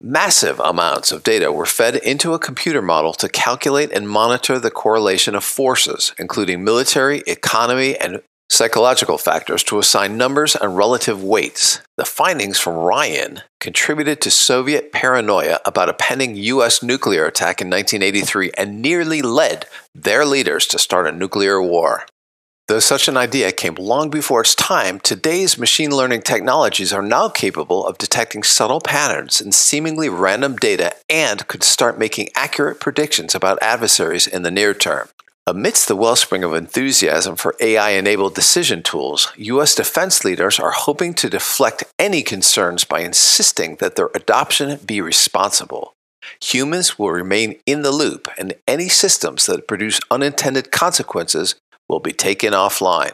Massive 0.00 0.60
amounts 0.60 1.10
of 1.10 1.22
data 1.22 1.50
were 1.50 1.64
fed 1.64 1.96
into 1.96 2.34
a 2.34 2.38
computer 2.38 2.82
model 2.82 3.14
to 3.14 3.30
calculate 3.30 3.90
and 3.92 4.08
monitor 4.08 4.58
the 4.58 4.70
correlation 4.70 5.34
of 5.34 5.42
forces, 5.42 6.14
including 6.18 6.62
military, 6.62 7.22
economy, 7.26 7.96
and 7.96 8.20
psychological 8.50 9.16
factors 9.16 9.64
to 9.64 9.78
assign 9.78 10.18
numbers 10.18 10.54
and 10.54 10.76
relative 10.76 11.22
weights. 11.22 11.80
The 11.96 12.04
findings 12.04 12.58
from 12.58 12.76
Ryan 12.76 13.40
contributed 13.58 14.20
to 14.20 14.30
Soviet 14.30 14.92
paranoia 14.92 15.60
about 15.64 15.88
a 15.88 15.94
pending 15.94 16.36
U.S. 16.36 16.82
nuclear 16.82 17.24
attack 17.24 17.62
in 17.62 17.70
1983 17.70 18.52
and 18.56 18.82
nearly 18.82 19.22
led 19.22 19.66
their 19.94 20.26
leaders 20.26 20.66
to 20.68 20.78
start 20.78 21.06
a 21.06 21.12
nuclear 21.12 21.60
war. 21.60 22.06
Though 22.68 22.80
such 22.80 23.06
an 23.06 23.16
idea 23.16 23.52
came 23.52 23.76
long 23.76 24.10
before 24.10 24.40
its 24.40 24.56
time, 24.56 24.98
today's 24.98 25.56
machine 25.56 25.92
learning 25.92 26.22
technologies 26.22 26.92
are 26.92 27.02
now 27.02 27.28
capable 27.28 27.86
of 27.86 27.96
detecting 27.96 28.42
subtle 28.42 28.80
patterns 28.80 29.40
in 29.40 29.52
seemingly 29.52 30.08
random 30.08 30.56
data 30.56 30.92
and 31.08 31.46
could 31.46 31.62
start 31.62 31.96
making 31.96 32.30
accurate 32.34 32.80
predictions 32.80 33.36
about 33.36 33.62
adversaries 33.62 34.26
in 34.26 34.42
the 34.42 34.50
near 34.50 34.74
term. 34.74 35.08
Amidst 35.46 35.86
the 35.86 35.94
wellspring 35.94 36.42
of 36.42 36.54
enthusiasm 36.54 37.36
for 37.36 37.54
AI 37.60 37.90
enabled 37.90 38.34
decision 38.34 38.82
tools, 38.82 39.32
U.S. 39.36 39.76
defense 39.76 40.24
leaders 40.24 40.58
are 40.58 40.72
hoping 40.72 41.14
to 41.14 41.30
deflect 41.30 41.84
any 42.00 42.24
concerns 42.24 42.82
by 42.82 42.98
insisting 42.98 43.76
that 43.76 43.94
their 43.94 44.10
adoption 44.12 44.80
be 44.84 45.00
responsible. 45.00 45.92
Humans 46.42 46.98
will 46.98 47.10
remain 47.10 47.60
in 47.64 47.82
the 47.82 47.92
loop, 47.92 48.26
and 48.36 48.54
any 48.66 48.88
systems 48.88 49.46
that 49.46 49.68
produce 49.68 50.00
unintended 50.10 50.72
consequences 50.72 51.54
will 51.88 52.00
be 52.00 52.12
taken 52.12 52.52
offline. 52.52 53.12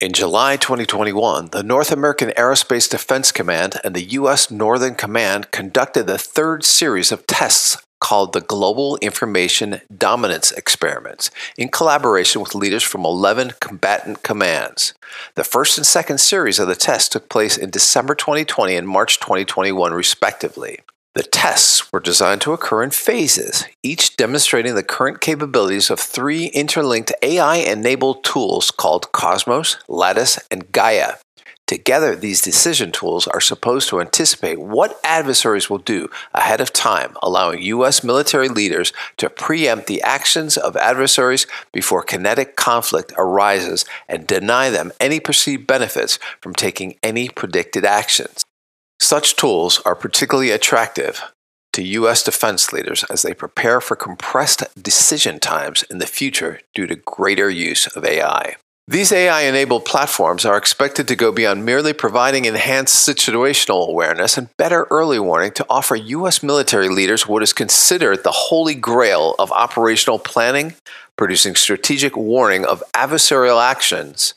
In 0.00 0.12
July 0.12 0.56
2021, 0.56 1.48
the 1.50 1.64
North 1.64 1.90
American 1.90 2.30
Aerospace 2.30 2.88
Defense 2.88 3.32
Command 3.32 3.80
and 3.82 3.96
the 3.96 4.04
U.S. 4.10 4.48
Northern 4.48 4.94
Command 4.94 5.50
conducted 5.50 6.06
the 6.06 6.18
third 6.18 6.64
series 6.64 7.10
of 7.10 7.26
tests 7.26 7.78
called 8.00 8.32
the 8.32 8.40
Global 8.40 8.96
Information 8.98 9.80
Dominance 9.96 10.52
Experiments 10.52 11.32
in 11.56 11.68
collaboration 11.68 12.40
with 12.40 12.54
leaders 12.54 12.84
from 12.84 13.04
11 13.04 13.54
combatant 13.60 14.22
commands. 14.22 14.94
The 15.34 15.42
first 15.42 15.78
and 15.78 15.86
second 15.86 16.18
series 16.18 16.60
of 16.60 16.68
the 16.68 16.76
tests 16.76 17.08
took 17.08 17.28
place 17.28 17.56
in 17.56 17.70
December 17.70 18.14
2020 18.14 18.76
and 18.76 18.88
March 18.88 19.18
2021, 19.18 19.92
respectively. 19.92 20.78
The 21.14 21.22
tests 21.22 21.92
were 21.92 22.00
designed 22.00 22.42
to 22.42 22.52
occur 22.52 22.82
in 22.82 22.90
phases, 22.90 23.64
each 23.82 24.16
demonstrating 24.16 24.74
the 24.74 24.82
current 24.82 25.20
capabilities 25.20 25.90
of 25.90 25.98
three 25.98 26.46
interlinked 26.46 27.12
AI 27.22 27.56
enabled 27.56 28.22
tools 28.22 28.70
called 28.70 29.10
Cosmos, 29.12 29.78
Lattice, 29.88 30.38
and 30.50 30.70
Gaia. 30.70 31.14
Together, 31.68 32.16
these 32.16 32.40
decision 32.40 32.90
tools 32.90 33.28
are 33.28 33.42
supposed 33.42 33.90
to 33.90 34.00
anticipate 34.00 34.58
what 34.58 34.98
adversaries 35.04 35.68
will 35.68 35.78
do 35.78 36.08
ahead 36.32 36.62
of 36.62 36.72
time, 36.72 37.14
allowing 37.22 37.60
U.S. 37.60 38.02
military 38.02 38.48
leaders 38.48 38.94
to 39.18 39.28
preempt 39.28 39.86
the 39.86 40.00
actions 40.00 40.56
of 40.56 40.78
adversaries 40.78 41.46
before 41.70 42.02
kinetic 42.02 42.56
conflict 42.56 43.12
arises 43.18 43.84
and 44.08 44.26
deny 44.26 44.70
them 44.70 44.92
any 44.98 45.20
perceived 45.20 45.66
benefits 45.66 46.18
from 46.40 46.54
taking 46.54 46.96
any 47.02 47.28
predicted 47.28 47.84
actions. 47.84 48.46
Such 49.00 49.36
tools 49.36 49.80
are 49.84 49.94
particularly 49.94 50.50
attractive 50.50 51.22
to 51.72 51.82
U.S. 51.82 52.22
defense 52.24 52.72
leaders 52.72 53.04
as 53.04 53.22
they 53.22 53.32
prepare 53.32 53.80
for 53.80 53.94
compressed 53.94 54.64
decision 54.82 55.38
times 55.38 55.84
in 55.84 55.98
the 55.98 56.06
future 56.06 56.60
due 56.74 56.86
to 56.88 56.96
greater 56.96 57.48
use 57.48 57.86
of 57.86 58.04
AI. 58.04 58.56
These 58.88 59.12
AI 59.12 59.42
enabled 59.42 59.84
platforms 59.84 60.44
are 60.44 60.56
expected 60.56 61.06
to 61.08 61.14
go 61.14 61.30
beyond 61.30 61.64
merely 61.64 61.92
providing 61.92 62.46
enhanced 62.46 63.06
situational 63.06 63.86
awareness 63.86 64.38
and 64.38 64.48
better 64.56 64.86
early 64.90 65.20
warning 65.20 65.52
to 65.52 65.66
offer 65.68 65.94
U.S. 65.94 66.42
military 66.42 66.88
leaders 66.88 67.28
what 67.28 67.42
is 67.42 67.52
considered 67.52 68.24
the 68.24 68.32
holy 68.32 68.74
grail 68.74 69.36
of 69.38 69.52
operational 69.52 70.18
planning, 70.18 70.74
producing 71.16 71.54
strategic 71.54 72.16
warning 72.16 72.64
of 72.64 72.82
adversarial 72.94 73.62
actions 73.62 74.34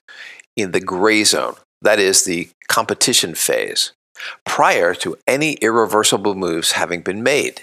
in 0.57 0.71
the 0.71 0.81
gray 0.81 1.23
zone, 1.23 1.55
that 1.81 1.97
is, 1.97 2.25
the 2.25 2.49
competition 2.67 3.33
phase 3.33 3.93
prior 4.45 4.93
to 4.95 5.17
any 5.27 5.53
irreversible 5.53 6.35
moves 6.35 6.73
having 6.73 7.01
been 7.01 7.23
made. 7.23 7.61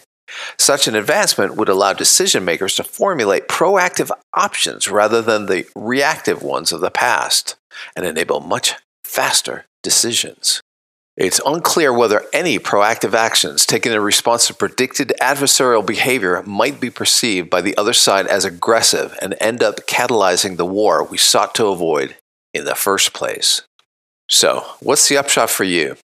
Such 0.59 0.87
an 0.87 0.95
advancement 0.95 1.57
would 1.57 1.69
allow 1.69 1.93
decision 1.93 2.45
makers 2.45 2.77
to 2.77 2.85
formulate 2.85 3.49
proactive 3.49 4.11
options 4.35 4.89
rather 4.89 5.23
than 5.23 5.47
the 5.47 5.67
reactive 5.75 6.43
ones 6.43 6.73
of 6.73 6.81
the 6.81 6.91
past 6.91 7.57
and 7.97 8.05
enable 8.05 8.41
much 8.41 8.75
faster 9.05 9.65
decisions. 9.83 10.61
It's 11.17 11.41
unclear 11.45 11.93
whether 11.93 12.27
any 12.33 12.61
proactive 12.61 13.13
actions 13.13 13.67
taken 13.67 13.93
in 13.93 14.01
response 14.01 14.47
to 14.47 14.55
predicted 14.55 15.13
adversarial 15.21 15.85
behavior 15.85 16.45
might 16.47 16.79
be 16.79 16.91
perceived 16.91 17.51
by 17.51 17.61
the 17.61 17.77
other 17.77 17.93
side 17.93 18.29
as 18.29 18.45
aggressive 18.45 19.19
and 19.21 19.35
end 19.41 19.61
up 19.61 19.79
catalyzing 19.89 20.57
the 20.57 20.65
war 20.65 21.03
we 21.03 21.19
sought 21.19 21.57
to 21.57 21.67
avoid 21.67 22.17
in 22.55 22.67
the 22.67 22.77
first 22.77 23.15
place. 23.15 23.63
So, 24.31 24.65
what's 24.79 25.09
the 25.09 25.17
upshot 25.17 25.51
for 25.51 25.65
you? 25.65 25.97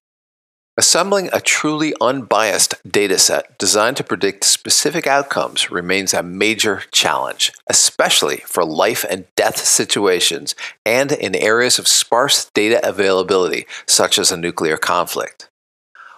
Assembling 0.77 1.29
a 1.31 1.39
truly 1.39 1.93
unbiased 2.01 2.75
dataset 2.85 3.57
designed 3.57 3.95
to 3.95 4.03
predict 4.03 4.43
specific 4.43 5.07
outcomes 5.07 5.71
remains 5.71 6.13
a 6.13 6.21
major 6.21 6.83
challenge, 6.91 7.53
especially 7.69 8.37
for 8.45 8.65
life 8.65 9.05
and 9.09 9.25
death 9.37 9.57
situations 9.57 10.53
and 10.85 11.13
in 11.13 11.33
areas 11.33 11.79
of 11.79 11.87
sparse 11.87 12.51
data 12.53 12.85
availability, 12.85 13.65
such 13.87 14.19
as 14.19 14.33
a 14.33 14.37
nuclear 14.37 14.75
conflict. 14.75 15.47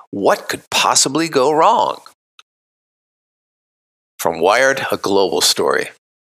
What 0.09 0.49
could 0.49 0.67
possibly 0.71 1.29
go 1.29 1.51
wrong? 1.51 2.01
From 4.17 4.39
Wired, 4.39 4.87
a 4.91 4.97
global 4.97 5.41
story. 5.41 5.89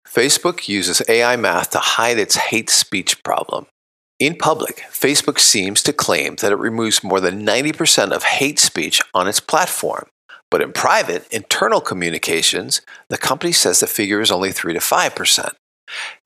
Facebook 0.08 0.66
uses 0.66 1.02
AI 1.08 1.36
math 1.36 1.70
to 1.70 1.78
hide 1.78 2.18
its 2.18 2.34
hate 2.34 2.70
speech 2.70 3.22
problem. 3.22 3.66
In 4.18 4.34
public, 4.34 4.82
Facebook 4.90 5.38
seems 5.38 5.80
to 5.84 5.92
claim 5.92 6.34
that 6.36 6.50
it 6.50 6.56
removes 6.56 7.04
more 7.04 7.20
than 7.20 7.46
90% 7.46 8.10
of 8.10 8.24
hate 8.24 8.58
speech 8.58 9.00
on 9.14 9.28
its 9.28 9.38
platform. 9.38 10.08
But 10.50 10.60
in 10.60 10.72
private, 10.72 11.32
internal 11.32 11.80
communications, 11.80 12.80
the 13.10 13.18
company 13.18 13.52
says 13.52 13.78
the 13.78 13.86
figure 13.86 14.20
is 14.20 14.32
only 14.32 14.50
3 14.50 14.72
to 14.72 14.80
5%. 14.80 15.50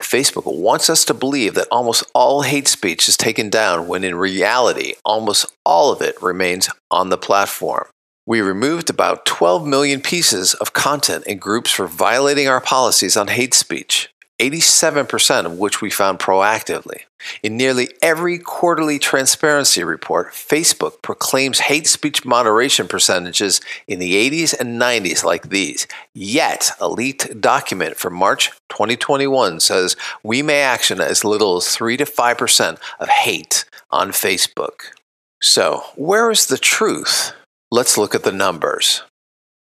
Facebook 0.01 0.59
wants 0.59 0.89
us 0.89 1.05
to 1.05 1.13
believe 1.13 1.53
that 1.53 1.67
almost 1.69 2.03
all 2.15 2.41
hate 2.41 2.67
speech 2.67 3.07
is 3.07 3.15
taken 3.15 3.51
down 3.51 3.87
when 3.87 4.03
in 4.03 4.15
reality, 4.15 4.93
almost 5.05 5.53
all 5.63 5.91
of 5.91 6.01
it 6.01 6.19
remains 6.19 6.69
on 6.89 7.09
the 7.09 7.17
platform. 7.17 7.85
We 8.25 8.41
removed 8.41 8.89
about 8.89 9.27
12 9.27 9.67
million 9.67 10.01
pieces 10.01 10.55
of 10.55 10.73
content 10.73 11.27
in 11.27 11.37
groups 11.37 11.69
for 11.69 11.85
violating 11.85 12.47
our 12.47 12.61
policies 12.61 13.15
on 13.15 13.27
hate 13.27 13.53
speech. 13.53 14.09
87% 14.39 15.45
of 15.45 15.57
which 15.57 15.81
we 15.81 15.89
found 15.89 16.19
proactively. 16.19 17.01
In 17.41 17.55
nearly 17.55 17.89
every 18.01 18.37
quarterly 18.37 18.99
transparency 18.99 19.83
report, 19.83 20.33
Facebook 20.33 21.01
proclaims 21.01 21.61
hate 21.61 21.87
speech 21.87 22.25
moderation 22.25 22.87
percentages 22.87 23.61
in 23.87 23.99
the 23.99 24.29
80s 24.29 24.57
and 24.59 24.81
90s 24.81 25.23
like 25.23 25.49
these. 25.49 25.87
Yet, 26.13 26.71
a 26.79 26.89
leaked 26.89 27.39
document 27.39 27.95
from 27.95 28.13
March 28.13 28.49
2021 28.69 29.59
says 29.59 29.95
we 30.23 30.41
may 30.41 30.61
action 30.61 30.99
as 30.99 31.23
little 31.23 31.57
as 31.57 31.75
3 31.75 31.97
to 31.97 32.05
5% 32.05 32.77
of 32.99 33.09
hate 33.09 33.65
on 33.91 34.09
Facebook. 34.09 34.91
So, 35.41 35.83
where 35.95 36.31
is 36.31 36.47
the 36.47 36.57
truth? 36.57 37.33
Let's 37.69 37.97
look 37.97 38.15
at 38.15 38.23
the 38.23 38.31
numbers. 38.31 39.03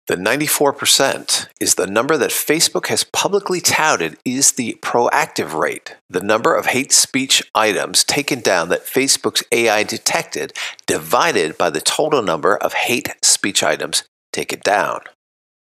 The 0.07 0.15
94% 0.15 1.47
is 1.61 1.75
the 1.75 1.87
number 1.87 2.17
that 2.17 2.31
Facebook 2.31 2.87
has 2.87 3.05
publicly 3.05 3.61
touted 3.61 4.17
is 4.25 4.51
the 4.51 4.77
proactive 4.81 5.57
rate, 5.57 5.95
the 6.09 6.19
number 6.19 6.53
of 6.53 6.65
hate 6.65 6.91
speech 6.91 7.41
items 7.55 8.03
taken 8.03 8.41
down 8.41 8.67
that 8.67 8.85
Facebook's 8.85 9.43
AI 9.53 9.83
detected, 9.83 10.51
divided 10.85 11.57
by 11.57 11.69
the 11.69 11.79
total 11.79 12.21
number 12.21 12.57
of 12.57 12.73
hate 12.73 13.15
speech 13.21 13.63
items 13.63 14.03
taken 14.33 14.59
down. 14.59 14.99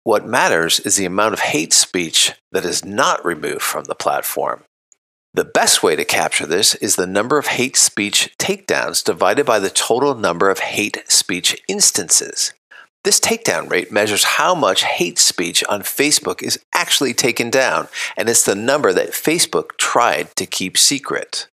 What 0.05 0.27
matters 0.27 0.81
is 0.81 0.97
the 0.97 1.05
amount 1.05 1.35
of 1.35 1.41
hate 1.41 1.75
speech 1.75 2.33
that 2.51 2.65
is 2.65 2.83
not 2.83 3.23
removed 3.23 3.61
from 3.61 3.85
the 3.85 3.95
platform. 3.95 4.65
The 5.35 5.45
best 5.45 5.83
way 5.83 5.97
to 5.97 6.05
capture 6.07 6.47
this 6.47 6.75
is 6.77 6.97
the 6.97 7.07
number 7.07 7.37
of 7.37 7.49
hate 7.49 7.77
speech 7.77 8.35
takedowns 8.39 9.05
divided 9.05 9.45
by 9.45 9.59
the 9.59 9.69
total 9.69 10.15
number 10.15 10.49
of 10.49 10.61
hate 10.61 11.05
speech 11.09 11.63
instances. 11.69 12.55
This 13.03 13.19
takedown 13.19 13.71
rate 13.71 13.91
measures 13.91 14.25
how 14.25 14.55
much 14.55 14.85
hate 14.85 15.19
speech 15.19 15.65
on 15.71 15.81
Facebook 15.81 16.43
is 16.43 16.59
actually 16.75 17.15
taken 17.15 17.49
down, 17.49 17.89
and 18.15 18.29
it's 18.29 18.45
the 18.45 18.55
number 18.55 18.93
that 18.93 19.13
Facebook 19.13 19.79
tried 19.79 20.37
to 20.37 20.45
keep 20.45 20.77
secret. 20.77 21.47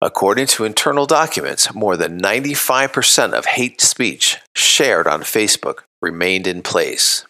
According 0.00 0.48
to 0.48 0.64
internal 0.64 1.06
documents, 1.06 1.72
more 1.72 1.96
than 1.96 2.20
95% 2.20 3.32
of 3.32 3.46
hate 3.46 3.80
speech 3.80 4.38
shared 4.56 5.06
on 5.06 5.22
Facebook 5.22 5.84
remained 6.02 6.48
in 6.48 6.62
place. 6.62 7.24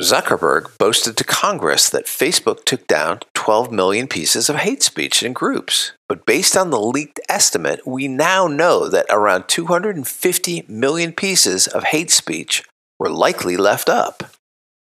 Zuckerberg 0.00 0.76
boasted 0.78 1.16
to 1.18 1.24
Congress 1.24 1.90
that 1.90 2.06
Facebook 2.06 2.64
took 2.64 2.86
down 2.86 3.20
12 3.34 3.70
million 3.70 4.08
pieces 4.08 4.48
of 4.48 4.56
hate 4.56 4.82
speech 4.82 5.22
in 5.22 5.32
groups. 5.32 5.92
But 6.08 6.24
based 6.24 6.56
on 6.56 6.70
the 6.70 6.80
leaked 6.80 7.20
estimate, 7.28 7.86
we 7.86 8.08
now 8.08 8.46
know 8.46 8.88
that 8.88 9.06
around 9.10 9.48
250 9.48 10.64
million 10.66 11.12
pieces 11.12 11.66
of 11.66 11.84
hate 11.84 12.10
speech 12.10 12.64
were 12.98 13.10
likely 13.10 13.56
left 13.56 13.88
up. 13.88 14.24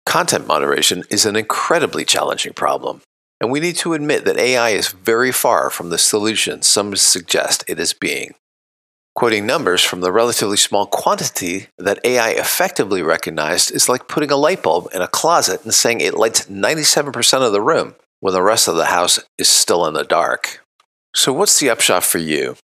Content 0.07 0.47
moderation 0.47 1.03
is 1.11 1.27
an 1.27 1.37
incredibly 1.37 2.05
challenging 2.05 2.53
problem, 2.53 3.03
and 3.41 3.51
we 3.51 3.61
need 3.61 3.77
to 3.77 3.93
admit 3.93 4.25
that 4.25 4.39
AI 4.39 4.71
is 4.71 4.89
very 4.89 5.33
far 5.33 5.69
from 5.69 5.91
the 5.91 5.99
solution 5.99 6.63
some 6.63 6.95
suggest 6.97 7.65
it 7.69 7.81
is 7.81 7.93
being. 7.93 8.35
Quoting 9.17 9.47
numbers 9.47 9.83
from 9.83 10.03
the 10.03 10.13
relatively 10.13 10.59
small 10.59 10.87
quantity 10.87 11.69
that 11.79 11.99
AI 12.05 12.31
effectively 12.31 13.03
recognized 13.03 13.73
is 13.73 13.89
like 13.89 14.09
putting 14.09 14.31
a 14.31 14.37
light 14.37 14.63
bulb 14.63 14.89
in 14.95 15.03
a 15.03 15.09
closet 15.09 15.65
and 15.65 15.75
saying 15.75 16.01
it 16.01 16.15
lights 16.15 16.47
97% 16.47 17.47
of 17.47 17.53
the 17.53 17.63
room 17.63 17.95
when 18.21 18.35
the 18.35 18.43
rest 18.43 18.69
of 18.69 18.77
the 18.77 18.87
house 18.87 19.19
is 19.39 19.49
still 19.49 19.87
in 19.87 19.95
the 19.95 20.05
dark. 20.05 20.61
So, 21.15 21.33
what's 21.33 21.59
the 21.59 21.71
upshot 21.71 22.05
for 22.05 22.19
you? 22.19 22.57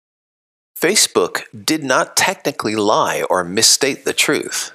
Facebook 0.78 1.44
did 1.66 1.84
not 1.84 2.18
technically 2.18 2.76
lie 2.76 3.24
or 3.30 3.44
misstate 3.44 4.04
the 4.04 4.14
truth 4.14 4.74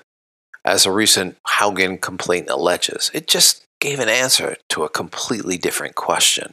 as 0.66 0.85
a 0.85 0.90
recent 0.90 1.38
Haugen 1.46 1.98
complaint 2.00 2.50
alleges. 2.50 3.11
It 3.14 3.29
just 3.29 3.62
gave 3.81 4.00
an 4.00 4.09
answer 4.09 4.57
to 4.70 4.83
a 4.83 4.88
completely 4.88 5.57
different 5.57 5.94
question. 5.94 6.52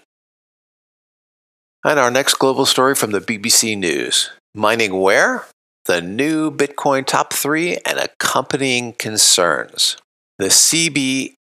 And 1.84 2.00
our 2.00 2.12
next 2.12 2.36
global 2.36 2.66
story 2.66 2.96
from 2.96 3.12
the 3.12 3.20
BBC 3.20 3.78
News 3.78 4.32
Mining 4.56 5.00
where? 5.00 5.46
The 5.86 6.00
new 6.00 6.50
Bitcoin 6.52 7.06
top 7.06 7.34
three 7.34 7.78
and 7.86 8.00
accompanying 8.00 8.94
concerns. 8.94 9.98
The 10.38 10.46
CBECI, 10.46 11.36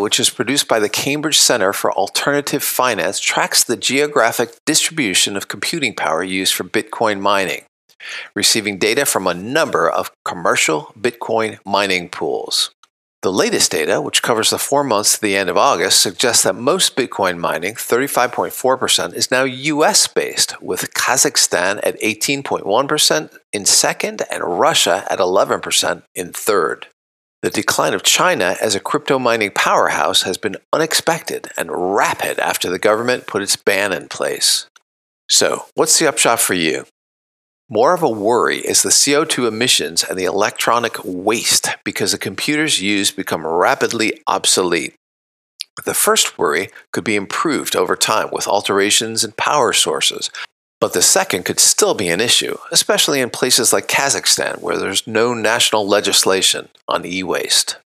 which 0.00 0.18
is 0.18 0.30
produced 0.30 0.66
by 0.66 0.80
the 0.80 0.88
Cambridge 0.88 1.38
Center 1.38 1.72
for 1.72 1.92
Alternative 1.92 2.62
Finance, 2.62 3.20
tracks 3.20 3.62
the 3.62 3.76
geographic 3.76 4.56
distribution 4.64 5.36
of 5.36 5.46
computing 5.48 5.94
power 5.94 6.24
used 6.24 6.54
for 6.54 6.64
Bitcoin 6.64 7.20
mining 7.20 7.62
receiving 8.34 8.78
data 8.78 9.06
from 9.06 9.26
a 9.26 9.34
number 9.34 9.88
of 9.88 10.10
commercial 10.24 10.92
Bitcoin 10.98 11.58
mining 11.64 12.08
pools. 12.08 12.70
The 13.22 13.32
latest 13.32 13.72
data, 13.72 14.00
which 14.00 14.22
covers 14.22 14.50
the 14.50 14.58
four 14.58 14.84
months 14.84 15.14
to 15.14 15.20
the 15.20 15.36
end 15.36 15.50
of 15.50 15.56
August, 15.56 16.00
suggests 16.00 16.44
that 16.44 16.54
most 16.54 16.94
Bitcoin 16.94 17.38
mining, 17.38 17.74
35.4%, 17.74 19.14
is 19.14 19.32
now 19.32 19.42
US 19.42 20.06
based, 20.06 20.62
with 20.62 20.94
Kazakhstan 20.94 21.80
at 21.82 22.00
18.1% 22.00 23.36
in 23.52 23.64
second 23.64 24.22
and 24.30 24.44
Russia 24.44 25.04
at 25.10 25.18
11% 25.18 26.02
in 26.14 26.32
third. 26.32 26.86
The 27.42 27.50
decline 27.50 27.94
of 27.94 28.02
China 28.02 28.56
as 28.60 28.74
a 28.74 28.80
crypto 28.80 29.18
mining 29.18 29.50
powerhouse 29.50 30.22
has 30.22 30.38
been 30.38 30.56
unexpected 30.72 31.48
and 31.56 31.94
rapid 31.96 32.38
after 32.38 32.70
the 32.70 32.78
government 32.78 33.26
put 33.26 33.42
its 33.42 33.56
ban 33.56 33.92
in 33.92 34.08
place. 34.08 34.66
So, 35.28 35.66
what's 35.74 35.98
the 35.98 36.08
upshot 36.08 36.38
for 36.38 36.54
you? 36.54 36.86
More 37.68 37.94
of 37.94 38.02
a 38.02 38.08
worry 38.08 38.58
is 38.58 38.82
the 38.82 38.90
CO2 38.90 39.48
emissions 39.48 40.04
and 40.04 40.16
the 40.16 40.24
electronic 40.24 40.98
waste 41.02 41.70
because 41.82 42.12
the 42.12 42.18
computers 42.18 42.80
used 42.80 43.16
become 43.16 43.44
rapidly 43.44 44.22
obsolete. 44.28 44.94
The 45.84 45.92
first 45.92 46.38
worry 46.38 46.70
could 46.92 47.02
be 47.02 47.16
improved 47.16 47.74
over 47.74 47.96
time 47.96 48.28
with 48.30 48.46
alterations 48.46 49.24
in 49.24 49.32
power 49.32 49.72
sources, 49.72 50.30
but 50.80 50.92
the 50.92 51.02
second 51.02 51.44
could 51.44 51.58
still 51.58 51.94
be 51.94 52.06
an 52.06 52.20
issue, 52.20 52.56
especially 52.70 53.20
in 53.20 53.30
places 53.30 53.72
like 53.72 53.88
Kazakhstan 53.88 54.60
where 54.60 54.78
there's 54.78 55.04
no 55.04 55.34
national 55.34 55.88
legislation 55.88 56.68
on 56.86 57.04
e 57.04 57.24
waste. 57.24 57.78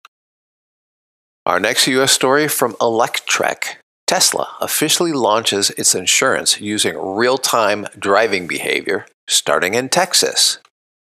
Our 1.47 1.61
next 1.61 1.87
US 1.87 2.11
story 2.11 2.49
from 2.49 2.73
Electrek. 2.75 3.77
Tesla 4.09 4.49
officially 4.61 5.13
launches 5.13 5.71
its 5.71 5.95
insurance 5.95 6.61
using 6.61 6.99
real 6.99 7.39
time 7.39 7.87
driving 7.97 8.49
behavior 8.49 9.07
starting 9.29 9.75
in 9.75 9.89
Texas. 9.89 10.59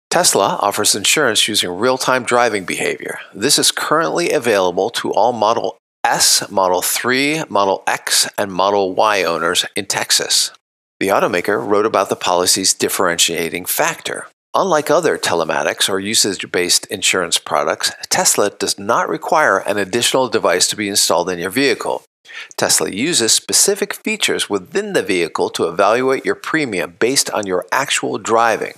Tesla 0.09 0.57
offers 0.61 0.95
insurance 0.95 1.47
using 1.47 1.69
real 1.69 1.97
time 1.97 2.23
driving 2.23 2.65
behavior. 2.65 3.19
This 3.33 3.59
is 3.59 3.71
currently 3.71 4.31
available 4.31 4.89
to 4.91 5.11
all 5.11 5.33
Model 5.33 5.77
S, 6.03 6.49
Model 6.49 6.81
3, 6.81 7.43
Model 7.49 7.83
X, 7.85 8.27
and 8.37 8.51
Model 8.51 8.93
Y 8.93 9.23
owners 9.23 9.65
in 9.75 9.85
Texas. 9.85 10.51
The 10.99 11.09
automaker 11.09 11.65
wrote 11.65 11.85
about 11.85 12.09
the 12.09 12.15
policy's 12.15 12.73
differentiating 12.73 13.65
factor. 13.65 14.27
Unlike 14.55 14.91
other 14.91 15.17
telematics 15.17 15.89
or 15.89 15.99
usage 15.99 16.51
based 16.51 16.85
insurance 16.87 17.39
products, 17.39 17.91
Tesla 18.09 18.51
does 18.51 18.77
not 18.77 19.09
require 19.09 19.57
an 19.57 19.77
additional 19.77 20.29
device 20.29 20.67
to 20.67 20.75
be 20.75 20.87
installed 20.87 21.29
in 21.29 21.39
your 21.39 21.49
vehicle. 21.49 22.03
Tesla 22.57 22.89
uses 22.89 23.33
specific 23.33 23.93
features 23.93 24.49
within 24.49 24.93
the 24.93 25.03
vehicle 25.03 25.49
to 25.51 25.67
evaluate 25.67 26.25
your 26.25 26.35
premium 26.35 26.95
based 26.99 27.29
on 27.31 27.45
your 27.45 27.65
actual 27.71 28.17
driving. 28.17 28.73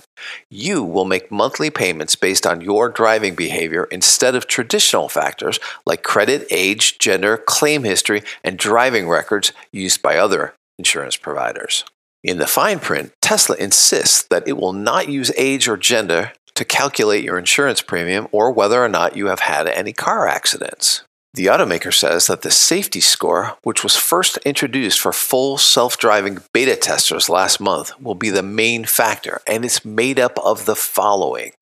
You 0.50 0.82
will 0.82 1.04
make 1.04 1.30
monthly 1.30 1.70
payments 1.70 2.14
based 2.16 2.46
on 2.46 2.60
your 2.60 2.88
driving 2.88 3.34
behavior 3.34 3.84
instead 3.90 4.34
of 4.34 4.46
traditional 4.46 5.08
factors 5.08 5.58
like 5.84 6.02
credit, 6.02 6.46
age, 6.50 6.98
gender, 6.98 7.36
claim 7.36 7.84
history, 7.84 8.22
and 8.42 8.58
driving 8.58 9.08
records 9.08 9.52
used 9.72 10.02
by 10.02 10.16
other 10.16 10.54
insurance 10.78 11.16
providers. 11.16 11.84
In 12.22 12.38
the 12.38 12.46
fine 12.46 12.80
print, 12.80 13.12
Tesla 13.22 13.56
insists 13.56 14.24
that 14.30 14.48
it 14.48 14.56
will 14.56 14.72
not 14.72 15.08
use 15.08 15.30
age 15.36 15.68
or 15.68 15.76
gender 15.76 16.32
to 16.56 16.64
calculate 16.64 17.22
your 17.22 17.38
insurance 17.38 17.82
premium 17.82 18.26
or 18.32 18.50
whether 18.50 18.82
or 18.82 18.88
not 18.88 19.16
you 19.16 19.26
have 19.26 19.40
had 19.40 19.68
any 19.68 19.92
car 19.92 20.26
accidents. 20.26 21.02
The 21.36 21.46
automaker 21.46 21.92
says 21.92 22.28
that 22.28 22.40
the 22.40 22.50
safety 22.50 23.02
score, 23.02 23.58
which 23.62 23.82
was 23.82 23.94
first 23.94 24.38
introduced 24.38 24.98
for 24.98 25.12
full 25.12 25.58
self 25.58 25.98
driving 25.98 26.38
beta 26.54 26.76
testers 26.76 27.28
last 27.28 27.60
month, 27.60 27.92
will 28.00 28.14
be 28.14 28.30
the 28.30 28.42
main 28.42 28.86
factor, 28.86 29.42
and 29.46 29.62
it's 29.62 29.84
made 29.84 30.18
up 30.18 30.38
of 30.38 30.64
the 30.64 30.74
following 30.74 31.52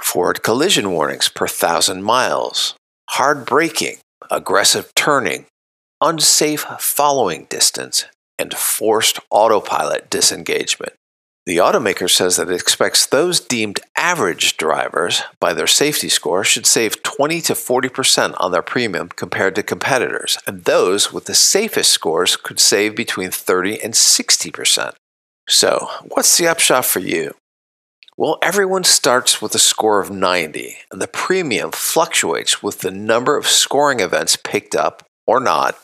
forward 0.00 0.42
collision 0.42 0.92
warnings 0.92 1.28
per 1.28 1.46
thousand 1.46 2.04
miles, 2.04 2.74
hard 3.10 3.44
braking, 3.44 3.98
aggressive 4.30 4.94
turning, 4.94 5.44
unsafe 6.00 6.64
following 6.78 7.44
distance, 7.50 8.06
and 8.38 8.54
forced 8.54 9.20
autopilot 9.28 10.08
disengagement. 10.08 10.94
The 11.48 11.56
automaker 11.56 12.10
says 12.10 12.36
that 12.36 12.50
it 12.50 12.60
expects 12.60 13.06
those 13.06 13.40
deemed 13.40 13.80
average 13.96 14.58
drivers 14.58 15.22
by 15.40 15.54
their 15.54 15.66
safety 15.66 16.10
score 16.10 16.44
should 16.44 16.66
save 16.66 17.02
20 17.02 17.40
to 17.40 17.54
40% 17.54 18.34
on 18.36 18.52
their 18.52 18.60
premium 18.60 19.08
compared 19.08 19.54
to 19.54 19.62
competitors, 19.62 20.36
and 20.46 20.64
those 20.64 21.10
with 21.10 21.24
the 21.24 21.34
safest 21.34 21.90
scores 21.90 22.36
could 22.36 22.60
save 22.60 22.94
between 22.94 23.30
30 23.30 23.82
and 23.82 23.94
60%. 23.94 24.92
So, 25.48 25.88
what's 26.08 26.36
the 26.36 26.46
upshot 26.46 26.84
for 26.84 27.00
you? 27.00 27.34
Well, 28.18 28.36
everyone 28.42 28.84
starts 28.84 29.40
with 29.40 29.54
a 29.54 29.58
score 29.58 30.00
of 30.00 30.10
90, 30.10 30.76
and 30.92 31.00
the 31.00 31.08
premium 31.08 31.70
fluctuates 31.70 32.62
with 32.62 32.80
the 32.80 32.90
number 32.90 33.38
of 33.38 33.46
scoring 33.46 34.00
events 34.00 34.36
picked 34.36 34.76
up 34.76 35.02
or 35.26 35.40
not. 35.40 35.78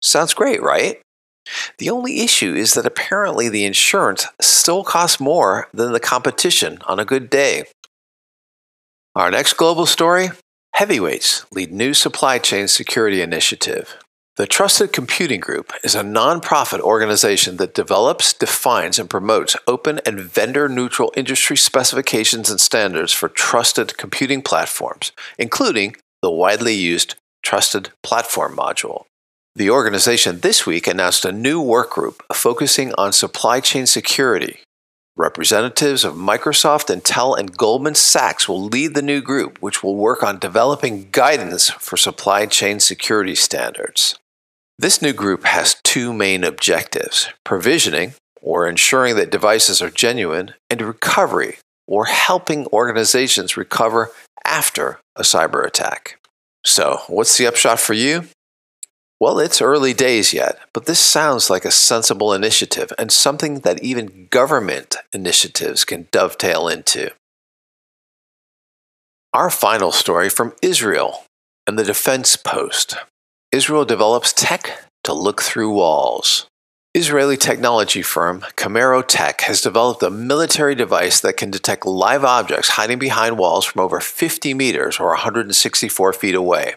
Sounds 0.00 0.32
great, 0.32 0.62
right? 0.62 1.02
The 1.78 1.90
only 1.90 2.20
issue 2.20 2.54
is 2.54 2.74
that 2.74 2.86
apparently 2.86 3.48
the 3.48 3.64
insurance 3.64 4.26
still 4.40 4.84
costs 4.84 5.20
more 5.20 5.68
than 5.72 5.92
the 5.92 6.00
competition 6.00 6.78
on 6.86 6.98
a 6.98 7.04
good 7.04 7.30
day. 7.30 7.64
Our 9.14 9.30
next 9.30 9.54
global 9.54 9.86
story 9.86 10.30
Heavyweights 10.78 11.44
lead 11.50 11.72
new 11.72 11.92
supply 11.92 12.38
chain 12.38 12.68
security 12.68 13.20
initiative. 13.20 13.96
The 14.36 14.46
Trusted 14.46 14.92
Computing 14.92 15.40
Group 15.40 15.72
is 15.82 15.96
a 15.96 16.04
nonprofit 16.04 16.78
organization 16.78 17.56
that 17.56 17.74
develops, 17.74 18.32
defines, 18.32 19.00
and 19.00 19.10
promotes 19.10 19.56
open 19.66 19.98
and 20.06 20.20
vendor 20.20 20.68
neutral 20.68 21.12
industry 21.16 21.56
specifications 21.56 22.48
and 22.48 22.60
standards 22.60 23.12
for 23.12 23.28
trusted 23.28 23.96
computing 23.96 24.40
platforms, 24.40 25.10
including 25.36 25.96
the 26.22 26.30
widely 26.30 26.74
used 26.74 27.16
Trusted 27.42 27.90
Platform 28.04 28.56
Module. 28.56 29.06
The 29.58 29.70
organization 29.70 30.38
this 30.38 30.66
week 30.66 30.86
announced 30.86 31.24
a 31.24 31.32
new 31.32 31.60
workgroup 31.60 32.20
focusing 32.32 32.94
on 32.96 33.12
supply 33.12 33.58
chain 33.58 33.86
security. 33.86 34.60
Representatives 35.16 36.04
of 36.04 36.14
Microsoft, 36.14 36.94
Intel, 36.94 37.36
and 37.36 37.56
Goldman 37.56 37.96
Sachs 37.96 38.48
will 38.48 38.62
lead 38.62 38.94
the 38.94 39.02
new 39.02 39.20
group, 39.20 39.60
which 39.60 39.82
will 39.82 39.96
work 39.96 40.22
on 40.22 40.38
developing 40.38 41.08
guidance 41.10 41.70
for 41.70 41.96
supply 41.96 42.46
chain 42.46 42.78
security 42.78 43.34
standards. 43.34 44.16
This 44.78 45.02
new 45.02 45.12
group 45.12 45.42
has 45.42 45.80
two 45.82 46.12
main 46.12 46.44
objectives 46.44 47.28
provisioning, 47.42 48.14
or 48.40 48.68
ensuring 48.68 49.16
that 49.16 49.32
devices 49.32 49.82
are 49.82 49.90
genuine, 49.90 50.54
and 50.70 50.80
recovery, 50.80 51.58
or 51.88 52.04
helping 52.04 52.68
organizations 52.68 53.56
recover 53.56 54.12
after 54.44 55.00
a 55.16 55.22
cyber 55.22 55.66
attack. 55.66 56.20
So, 56.64 57.00
what's 57.08 57.36
the 57.36 57.48
upshot 57.48 57.80
for 57.80 57.94
you? 57.94 58.28
Well, 59.20 59.40
it's 59.40 59.60
early 59.60 59.94
days 59.94 60.32
yet, 60.32 60.60
but 60.72 60.86
this 60.86 61.00
sounds 61.00 61.50
like 61.50 61.64
a 61.64 61.72
sensible 61.72 62.32
initiative 62.32 62.92
and 62.98 63.10
something 63.10 63.60
that 63.60 63.82
even 63.82 64.28
government 64.30 64.96
initiatives 65.12 65.84
can 65.84 66.06
dovetail 66.12 66.68
into. 66.68 67.10
Our 69.34 69.50
final 69.50 69.90
story 69.90 70.28
from 70.28 70.54
Israel 70.62 71.24
and 71.66 71.76
the 71.76 71.84
Defense 71.84 72.36
Post. 72.36 72.96
Israel 73.50 73.84
develops 73.84 74.32
tech 74.32 74.84
to 75.02 75.12
look 75.12 75.42
through 75.42 75.72
walls. 75.72 76.46
Israeli 76.94 77.36
technology 77.36 78.02
firm 78.02 78.42
Camero 78.56 79.04
Tech 79.06 79.40
has 79.42 79.60
developed 79.60 80.02
a 80.02 80.10
military 80.10 80.74
device 80.74 81.20
that 81.20 81.36
can 81.36 81.50
detect 81.50 81.84
live 81.84 82.24
objects 82.24 82.70
hiding 82.70 82.98
behind 82.98 83.36
walls 83.36 83.64
from 83.64 83.82
over 83.82 84.00
50 84.00 84.54
meters 84.54 84.98
or 85.00 85.08
164 85.08 86.12
feet 86.12 86.34
away. 86.34 86.74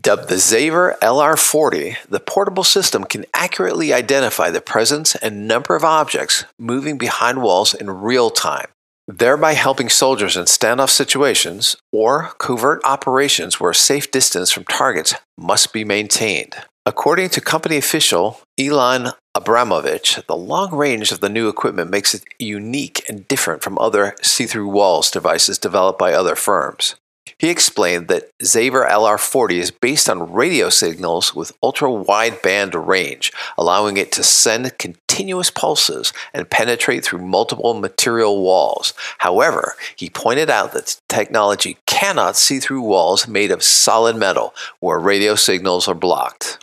Dubbed 0.00 0.28
the 0.28 0.36
Xaver 0.36 0.96
LR40, 1.02 1.96
the 2.08 2.20
portable 2.20 2.62
system 2.62 3.02
can 3.02 3.24
accurately 3.34 3.92
identify 3.92 4.48
the 4.48 4.60
presence 4.60 5.16
and 5.16 5.48
number 5.48 5.74
of 5.74 5.82
objects 5.82 6.44
moving 6.56 6.98
behind 6.98 7.42
walls 7.42 7.74
in 7.74 7.90
real 7.90 8.30
time, 8.30 8.68
thereby 9.08 9.54
helping 9.54 9.88
soldiers 9.88 10.36
in 10.36 10.44
standoff 10.44 10.90
situations 10.90 11.76
or 11.92 12.30
covert 12.38 12.80
operations 12.84 13.58
where 13.58 13.72
a 13.72 13.74
safe 13.74 14.08
distance 14.12 14.52
from 14.52 14.62
targets 14.66 15.14
must 15.36 15.72
be 15.72 15.84
maintained. 15.84 16.54
According 16.86 17.30
to 17.30 17.40
company 17.40 17.76
official 17.76 18.40
Elon 18.56 19.08
Abramovich, 19.34 20.20
the 20.28 20.36
long 20.36 20.72
range 20.72 21.10
of 21.10 21.18
the 21.18 21.28
new 21.28 21.48
equipment 21.48 21.90
makes 21.90 22.14
it 22.14 22.22
unique 22.38 23.04
and 23.08 23.26
different 23.26 23.62
from 23.62 23.76
other 23.80 24.14
see 24.22 24.46
through 24.46 24.68
walls 24.68 25.10
devices 25.10 25.58
developed 25.58 25.98
by 25.98 26.12
other 26.12 26.36
firms. 26.36 26.94
He 27.38 27.50
explained 27.50 28.08
that 28.08 28.32
Xaver 28.42 28.84
LR40 28.84 29.52
is 29.52 29.70
based 29.70 30.10
on 30.10 30.32
radio 30.32 30.70
signals 30.70 31.36
with 31.36 31.56
ultra 31.62 31.90
wide 31.90 32.42
band 32.42 32.74
range, 32.74 33.32
allowing 33.56 33.96
it 33.96 34.10
to 34.12 34.24
send 34.24 34.76
continuous 34.78 35.48
pulses 35.48 36.12
and 36.34 36.50
penetrate 36.50 37.04
through 37.04 37.24
multiple 37.24 37.74
material 37.74 38.42
walls. 38.42 38.92
However, 39.18 39.76
he 39.94 40.10
pointed 40.10 40.50
out 40.50 40.72
that 40.72 40.86
the 40.86 40.96
technology 41.08 41.78
cannot 41.86 42.36
see 42.36 42.58
through 42.58 42.82
walls 42.82 43.28
made 43.28 43.52
of 43.52 43.62
solid 43.62 44.16
metal 44.16 44.52
where 44.80 44.98
radio 44.98 45.36
signals 45.36 45.86
are 45.86 45.94
blocked. 45.94 46.58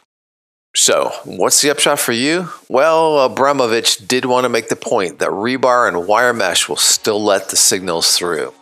So, 0.75 1.13
what's 1.23 1.61
the 1.61 1.69
upshot 1.69 1.99
for 1.99 2.11
you? 2.11 2.49
Well, 2.67 3.19
Abramovich 3.19 4.05
did 4.09 4.25
want 4.25 4.43
to 4.43 4.49
make 4.49 4.67
the 4.67 4.75
point 4.75 5.19
that 5.19 5.29
rebar 5.29 5.88
and 5.88 6.05
wire 6.05 6.33
mesh 6.33 6.67
will 6.67 6.75
still 6.75 7.23
let 7.23 7.47
the 7.47 7.55
signals 7.55 8.17
through. 8.17 8.53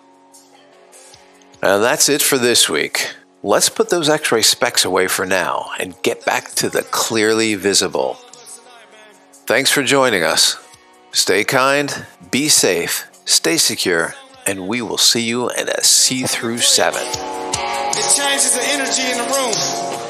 And 1.64 1.82
that's 1.82 2.10
it 2.10 2.22
for 2.22 2.38
this 2.38 2.70
week. 2.70 3.16
Let's 3.42 3.70
put 3.70 3.90
those 3.90 4.10
x 4.10 4.34
ray 4.34 4.42
specs 4.42 4.84
away 4.84 5.08
for 5.08 5.26
now 5.26 5.72
and 5.80 5.96
get 6.02 6.26
back 6.26 6.50
to 6.56 6.70
the 6.70 6.82
clearly 6.82 7.56
visible. 7.56 8.16
Thanks 9.46 9.72
for 9.72 9.82
joining 9.82 10.24
us. 10.24 10.58
Stay 11.14 11.46
kind, 11.46 12.06
be 12.32 12.50
safe, 12.50 13.10
stay 13.24 13.56
secure, 13.56 14.14
and 14.46 14.68
we 14.68 14.82
will 14.82 14.98
see 14.98 15.22
you 15.22 15.50
in 15.52 15.70
a 15.70 15.82
see 15.86 16.24
through 16.24 16.58
7. 16.58 17.02
It 17.02 18.14
changes 18.14 18.56
the 18.56 18.64
energy 18.66 19.04
in 19.04 19.18
the 19.20 19.34
room. 19.34 20.03